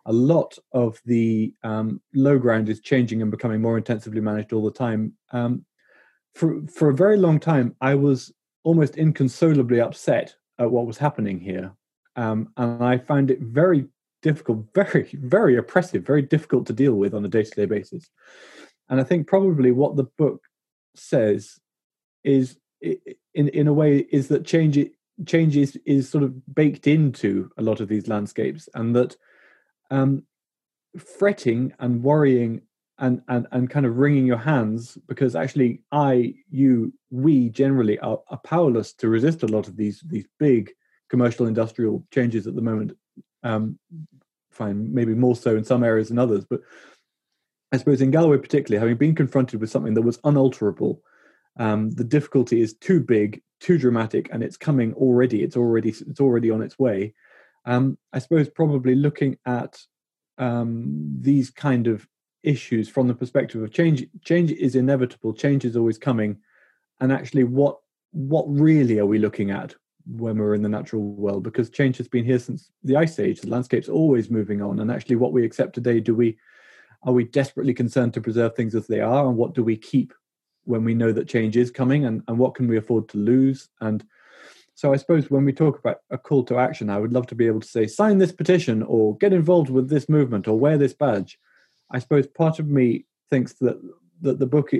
A 0.07 0.13
lot 0.13 0.57
of 0.71 1.01
the 1.05 1.53
um, 1.63 2.01
low 2.13 2.39
ground 2.39 2.69
is 2.69 2.79
changing 2.79 3.21
and 3.21 3.29
becoming 3.29 3.61
more 3.61 3.77
intensively 3.77 4.21
managed 4.21 4.53
all 4.53 4.63
the 4.63 4.71
time. 4.71 5.13
For 6.37 6.61
for 6.67 6.89
a 6.89 6.93
very 6.93 7.17
long 7.17 7.39
time, 7.39 7.75
I 7.81 7.95
was 7.95 8.31
almost 8.63 8.95
inconsolably 8.95 9.81
upset 9.81 10.35
at 10.59 10.69
what 10.69 10.85
was 10.85 10.99
happening 10.99 11.39
here, 11.39 11.71
um, 12.15 12.49
and 12.57 12.83
I 12.83 12.99
found 12.99 13.31
it 13.31 13.39
very 13.41 13.87
difficult, 14.21 14.67
very, 14.75 15.09
very 15.13 15.57
oppressive, 15.57 16.05
very 16.05 16.21
difficult 16.21 16.67
to 16.67 16.73
deal 16.73 16.93
with 16.93 17.15
on 17.15 17.25
a 17.25 17.27
day 17.27 17.41
to 17.41 17.49
day 17.49 17.65
basis. 17.65 18.11
And 18.87 19.01
I 19.01 19.03
think 19.03 19.25
probably 19.25 19.71
what 19.71 19.95
the 19.95 20.03
book 20.03 20.43
says 20.95 21.57
is, 22.23 22.59
in 22.81 23.47
in 23.49 23.67
a 23.67 23.73
way, 23.73 24.05
is 24.11 24.27
that 24.27 24.45
change 24.45 24.77
change 25.25 25.57
is, 25.57 25.75
is 25.87 26.07
sort 26.07 26.23
of 26.23 26.31
baked 26.53 26.85
into 26.85 27.49
a 27.57 27.63
lot 27.63 27.79
of 27.79 27.87
these 27.87 28.07
landscapes, 28.07 28.69
and 28.75 28.95
that 28.95 29.17
um, 29.89 30.21
fretting 30.99 31.73
and 31.79 32.03
worrying 32.03 32.61
and, 32.99 33.21
and 33.27 33.47
and 33.51 33.69
kind 33.69 33.85
of 33.85 33.97
wringing 33.97 34.25
your 34.25 34.37
hands 34.37 34.97
because 35.07 35.35
actually 35.35 35.83
I, 35.91 36.33
you, 36.49 36.93
we 37.11 37.49
generally 37.49 37.99
are, 37.99 38.19
are 38.29 38.39
powerless 38.39 38.93
to 38.93 39.07
resist 39.07 39.43
a 39.43 39.47
lot 39.47 39.67
of 39.67 39.77
these 39.77 40.01
these 40.07 40.25
big 40.39 40.71
commercial 41.09 41.45
industrial 41.45 42.05
changes 42.11 42.47
at 42.47 42.55
the 42.55 42.61
moment 42.61 42.93
um, 43.43 43.77
fine, 44.51 44.93
maybe 44.93 45.13
more 45.13 45.35
so 45.35 45.55
in 45.55 45.63
some 45.63 45.83
areas 45.83 46.09
than 46.09 46.19
others. 46.19 46.45
But 46.49 46.61
I 47.71 47.77
suppose 47.77 48.01
in 48.01 48.11
Galloway, 48.11 48.37
particularly, 48.37 48.79
having 48.79 48.97
been 48.97 49.15
confronted 49.15 49.61
with 49.61 49.69
something 49.69 49.93
that 49.93 50.01
was 50.01 50.19
unalterable, 50.23 51.01
um, 51.59 51.91
the 51.91 52.03
difficulty 52.03 52.61
is 52.61 52.75
too 52.75 52.99
big, 52.99 53.41
too 53.59 53.77
dramatic, 53.77 54.29
and 54.31 54.43
it's 54.43 54.57
coming 54.57 54.93
already. 54.93 55.43
It's 55.43 55.57
already 55.57 55.89
it's 55.89 56.19
already 56.19 56.51
on 56.51 56.61
its 56.61 56.77
way. 56.77 57.13
Um, 57.65 57.97
I 58.13 58.19
suppose 58.19 58.49
probably 58.49 58.95
looking 58.95 59.37
at 59.45 59.77
um, 60.37 61.17
these 61.19 61.49
kind 61.49 61.87
of 61.87 62.07
issues 62.43 62.89
from 62.89 63.07
the 63.07 63.15
perspective 63.15 63.61
of 63.61 63.71
change. 63.71 64.05
Change 64.23 64.51
is 64.51 64.75
inevitable. 64.75 65.33
Change 65.33 65.65
is 65.65 65.75
always 65.75 65.97
coming, 65.97 66.37
and 66.99 67.11
actually, 67.11 67.43
what 67.43 67.77
what 68.11 68.45
really 68.47 68.99
are 68.99 69.05
we 69.05 69.19
looking 69.19 69.51
at? 69.51 69.75
when 70.09 70.37
we're 70.37 70.55
in 70.55 70.61
the 70.61 70.69
natural 70.69 71.01
world 71.01 71.43
because 71.43 71.69
change 71.69 71.97
has 71.97 72.07
been 72.07 72.23
here 72.23 72.39
since 72.39 72.71
the 72.83 72.95
ice 72.95 73.19
age 73.19 73.41
the 73.41 73.49
landscape's 73.49 73.89
always 73.89 74.29
moving 74.29 74.61
on 74.61 74.79
and 74.79 74.89
actually 74.89 75.15
what 75.15 75.33
we 75.33 75.43
accept 75.43 75.73
today 75.73 75.99
do 75.99 76.15
we 76.15 76.37
are 77.03 77.13
we 77.13 77.25
desperately 77.25 77.73
concerned 77.73 78.13
to 78.13 78.21
preserve 78.21 78.55
things 78.55 78.73
as 78.73 78.87
they 78.87 79.01
are 79.01 79.27
and 79.27 79.35
what 79.35 79.53
do 79.53 79.63
we 79.63 79.75
keep 79.75 80.13
when 80.63 80.83
we 80.83 80.93
know 80.93 81.11
that 81.11 81.27
change 81.27 81.57
is 81.57 81.71
coming 81.71 82.05
and, 82.05 82.23
and 82.27 82.37
what 82.37 82.55
can 82.55 82.67
we 82.67 82.77
afford 82.77 83.07
to 83.09 83.17
lose 83.17 83.69
and 83.81 84.05
so 84.75 84.93
i 84.93 84.95
suppose 84.95 85.29
when 85.29 85.43
we 85.43 85.51
talk 85.51 85.77
about 85.77 85.97
a 86.09 86.17
call 86.17 86.43
to 86.43 86.57
action 86.57 86.89
i 86.89 86.99
would 86.99 87.13
love 87.13 87.27
to 87.27 87.35
be 87.35 87.47
able 87.47 87.59
to 87.59 87.67
say 87.67 87.85
sign 87.85 88.17
this 88.17 88.31
petition 88.31 88.83
or 88.83 89.17
get 89.17 89.33
involved 89.33 89.69
with 89.69 89.89
this 89.89 90.07
movement 90.07 90.47
or 90.47 90.57
wear 90.57 90.77
this 90.77 90.93
badge 90.93 91.37
i 91.91 91.99
suppose 91.99 92.27
part 92.27 92.59
of 92.59 92.67
me 92.67 93.05
thinks 93.29 93.53
that 93.53 93.79
that 94.21 94.39
the 94.39 94.45
book 94.45 94.73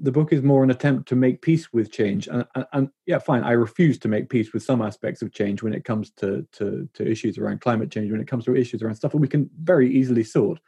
the 0.00 0.12
book 0.12 0.32
is 0.32 0.42
more 0.42 0.64
an 0.64 0.70
attempt 0.70 1.08
to 1.08 1.16
make 1.16 1.40
peace 1.40 1.72
with 1.72 1.92
change. 1.92 2.26
And, 2.26 2.44
and, 2.54 2.66
and, 2.72 2.90
yeah 3.06 3.18
fine 3.18 3.44
i 3.44 3.52
refuse 3.52 3.98
to 3.98 4.08
make 4.08 4.28
peace 4.28 4.52
with 4.52 4.62
some 4.62 4.82
aspects 4.82 5.22
of 5.22 5.32
change 5.32 5.62
when 5.62 5.74
it 5.74 5.84
comes 5.84 6.10
to, 6.16 6.46
to 6.52 6.88
to 6.94 7.08
issues 7.08 7.38
around 7.38 7.60
climate 7.60 7.90
change 7.90 8.10
when 8.10 8.20
it 8.20 8.28
comes 8.28 8.44
to 8.46 8.56
issues 8.56 8.82
around 8.82 8.96
stuff 8.96 9.12
that 9.12 9.18
we 9.18 9.28
can 9.28 9.48
very 9.62 9.90
easily 9.90 10.24
sort. 10.24 10.58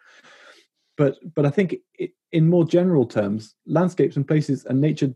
But 0.96 1.18
but 1.34 1.46
i 1.46 1.50
think 1.50 1.76
it, 1.98 2.12
in 2.32 2.48
more 2.48 2.64
general 2.64 3.06
terms 3.06 3.54
landscapes 3.66 4.16
and 4.16 4.26
places 4.26 4.64
and 4.66 4.80
nature 4.80 5.14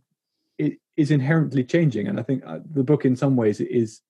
it, 0.59 0.79
is 0.97 1.11
inherently 1.11 1.65
changing. 1.65 2.09
And 2.09 2.19
i 2.19 2.23
think 2.23 2.43
uh, 2.47 2.61
the 2.71 2.85
book 2.85 3.05
in 3.05 3.17
some 3.17 3.37
ways 3.37 3.61
is 3.61 4.01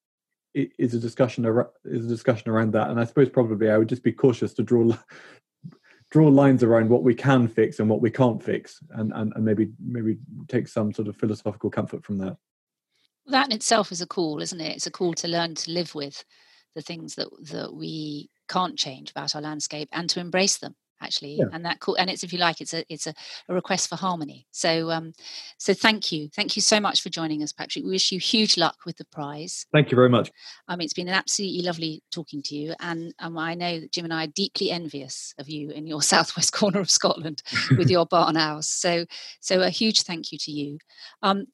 is 0.54 0.94
a 0.94 0.98
discussion 0.98 1.46
is 1.84 2.04
a 2.04 2.08
discussion 2.08 2.50
around 2.50 2.72
that. 2.72 2.90
And 2.90 2.98
i 2.98 3.04
suppose 3.04 3.28
probably 3.28 3.70
i 3.70 3.78
would 3.78 3.88
just 3.88 4.02
be 4.02 4.12
cautious 4.12 4.54
to 4.54 4.62
draw 4.62 4.92
draw 6.10 6.28
lines 6.28 6.62
around 6.62 6.88
what 6.88 7.02
we 7.02 7.14
can 7.14 7.48
fix 7.48 7.78
and 7.78 7.88
what 7.88 8.00
we 8.00 8.10
can't 8.10 8.42
fix 8.42 8.80
and, 8.90 9.12
and, 9.14 9.32
and 9.34 9.44
maybe 9.44 9.70
maybe 9.78 10.18
take 10.48 10.68
some 10.68 10.92
sort 10.92 11.08
of 11.08 11.16
philosophical 11.16 11.70
comfort 11.70 12.04
from 12.04 12.18
that. 12.18 12.36
That 13.26 13.46
in 13.46 13.52
itself 13.52 13.92
is 13.92 14.02
a 14.02 14.06
call 14.06 14.42
isn't 14.42 14.60
it? 14.60 14.76
It's 14.76 14.86
a 14.86 14.90
call 14.90 15.14
to 15.14 15.28
learn 15.28 15.54
to 15.54 15.70
live 15.70 15.94
with 15.94 16.24
the 16.74 16.82
things 16.82 17.14
that 17.14 17.28
that 17.50 17.72
we 17.74 18.30
can't 18.48 18.76
change 18.76 19.10
about 19.10 19.34
our 19.34 19.42
landscape 19.42 19.88
and 19.92 20.10
to 20.10 20.20
embrace 20.20 20.58
them 20.58 20.74
actually 21.02 21.36
yeah. 21.36 21.46
and 21.52 21.64
that 21.64 21.80
cool 21.80 21.96
and 21.96 22.10
it's 22.10 22.22
if 22.22 22.32
you 22.32 22.38
like 22.38 22.60
it's 22.60 22.74
a 22.74 22.84
it's 22.92 23.06
a, 23.06 23.14
a 23.48 23.54
request 23.54 23.88
for 23.88 23.96
harmony. 23.96 24.46
So 24.50 24.90
um 24.90 25.12
so 25.58 25.74
thank 25.74 26.12
you. 26.12 26.28
Thank 26.34 26.56
you 26.56 26.62
so 26.62 26.80
much 26.80 27.02
for 27.02 27.08
joining 27.08 27.42
us 27.42 27.52
patrick. 27.52 27.84
We 27.84 27.90
wish 27.90 28.12
you 28.12 28.18
huge 28.18 28.56
luck 28.56 28.78
with 28.86 28.96
the 28.96 29.04
prize. 29.06 29.66
Thank 29.72 29.90
you 29.90 29.96
very 29.96 30.08
much. 30.08 30.30
Um 30.68 30.80
it's 30.80 30.94
been 30.94 31.08
an 31.08 31.14
absolutely 31.14 31.62
lovely 31.62 32.02
talking 32.10 32.42
to 32.42 32.56
you 32.56 32.74
and 32.80 33.14
um, 33.18 33.38
i 33.38 33.54
know 33.54 33.80
that 33.80 33.92
jim 33.92 34.04
and 34.04 34.14
i 34.14 34.24
are 34.24 34.28
deeply 34.28 34.70
envious 34.70 35.34
of 35.38 35.48
you 35.48 35.70
in 35.70 35.86
your 35.86 36.02
southwest 36.12 36.52
corner 36.52 36.80
of 36.80 36.90
scotland 36.90 37.42
with 37.76 37.90
your 37.90 38.06
barn 38.10 38.36
house. 38.36 38.68
So 38.68 39.06
so 39.40 39.60
a 39.60 39.70
huge 39.70 40.02
thank 40.02 40.32
you 40.32 40.38
to 40.38 40.50
you. 40.50 40.78
Um 41.22 41.46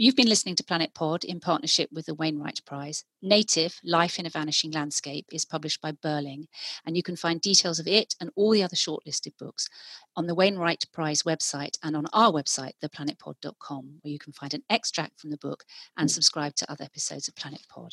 You've 0.00 0.14
been 0.14 0.28
listening 0.28 0.54
to 0.54 0.64
Planet 0.64 0.94
Pod 0.94 1.24
in 1.24 1.40
partnership 1.40 1.90
with 1.92 2.06
the 2.06 2.14
Wainwright 2.14 2.60
Prize. 2.64 3.02
Native 3.20 3.80
Life 3.82 4.20
in 4.20 4.26
a 4.26 4.30
Vanishing 4.30 4.70
Landscape 4.70 5.26
is 5.32 5.44
published 5.44 5.80
by 5.80 5.90
Birlinn, 5.90 6.46
and 6.86 6.96
you 6.96 7.02
can 7.02 7.16
find 7.16 7.40
details 7.40 7.80
of 7.80 7.88
it 7.88 8.14
and 8.20 8.30
all 8.36 8.52
the 8.52 8.62
other 8.62 8.76
shortlisted 8.76 9.36
books 9.40 9.68
on 10.14 10.28
the 10.28 10.36
Wainwright 10.36 10.84
Prize 10.92 11.24
website 11.24 11.78
and 11.82 11.96
on 11.96 12.06
our 12.12 12.30
website, 12.30 12.74
theplanetpod.com, 12.80 13.98
where 14.02 14.12
you 14.12 14.20
can 14.20 14.32
find 14.32 14.54
an 14.54 14.62
extract 14.70 15.18
from 15.18 15.30
the 15.30 15.38
book 15.38 15.64
and 15.96 16.08
subscribe 16.08 16.54
to 16.54 16.70
other 16.70 16.84
episodes 16.84 17.26
of 17.26 17.34
Planet 17.34 17.66
Pod. 17.68 17.90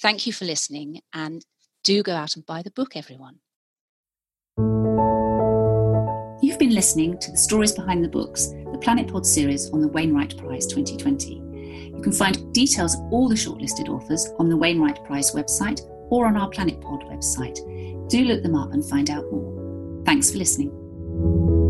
Thank 0.00 0.26
you 0.26 0.32
for 0.32 0.46
listening, 0.46 1.02
and 1.12 1.44
do 1.82 2.02
go 2.02 2.14
out 2.14 2.36
and 2.36 2.46
buy 2.46 2.62
the 2.62 2.70
book, 2.70 2.96
everyone. 2.96 3.40
Listening 6.74 7.16
to 7.18 7.30
the 7.30 7.36
stories 7.36 7.72
behind 7.72 8.04
the 8.04 8.08
books 8.08 8.48
the 8.72 8.78
Planet 8.80 9.06
Pod 9.06 9.24
series 9.24 9.70
on 9.70 9.80
the 9.80 9.88
Wainwright 9.88 10.36
Prize 10.36 10.66
2020. 10.66 11.34
You 11.94 12.00
can 12.02 12.12
find 12.12 12.52
details 12.52 12.96
of 12.96 13.12
all 13.12 13.28
the 13.28 13.36
shortlisted 13.36 13.88
authors 13.88 14.28
on 14.40 14.48
the 14.48 14.56
Wainwright 14.56 15.04
Prize 15.04 15.30
website 15.30 15.80
or 16.10 16.26
on 16.26 16.36
our 16.36 16.48
Planet 16.48 16.80
Pod 16.80 17.04
website. 17.04 17.60
Do 18.08 18.24
look 18.24 18.42
them 18.42 18.56
up 18.56 18.72
and 18.72 18.84
find 18.84 19.08
out 19.08 19.24
more. 19.30 20.02
Thanks 20.04 20.32
for 20.32 20.38
listening. 20.38 21.63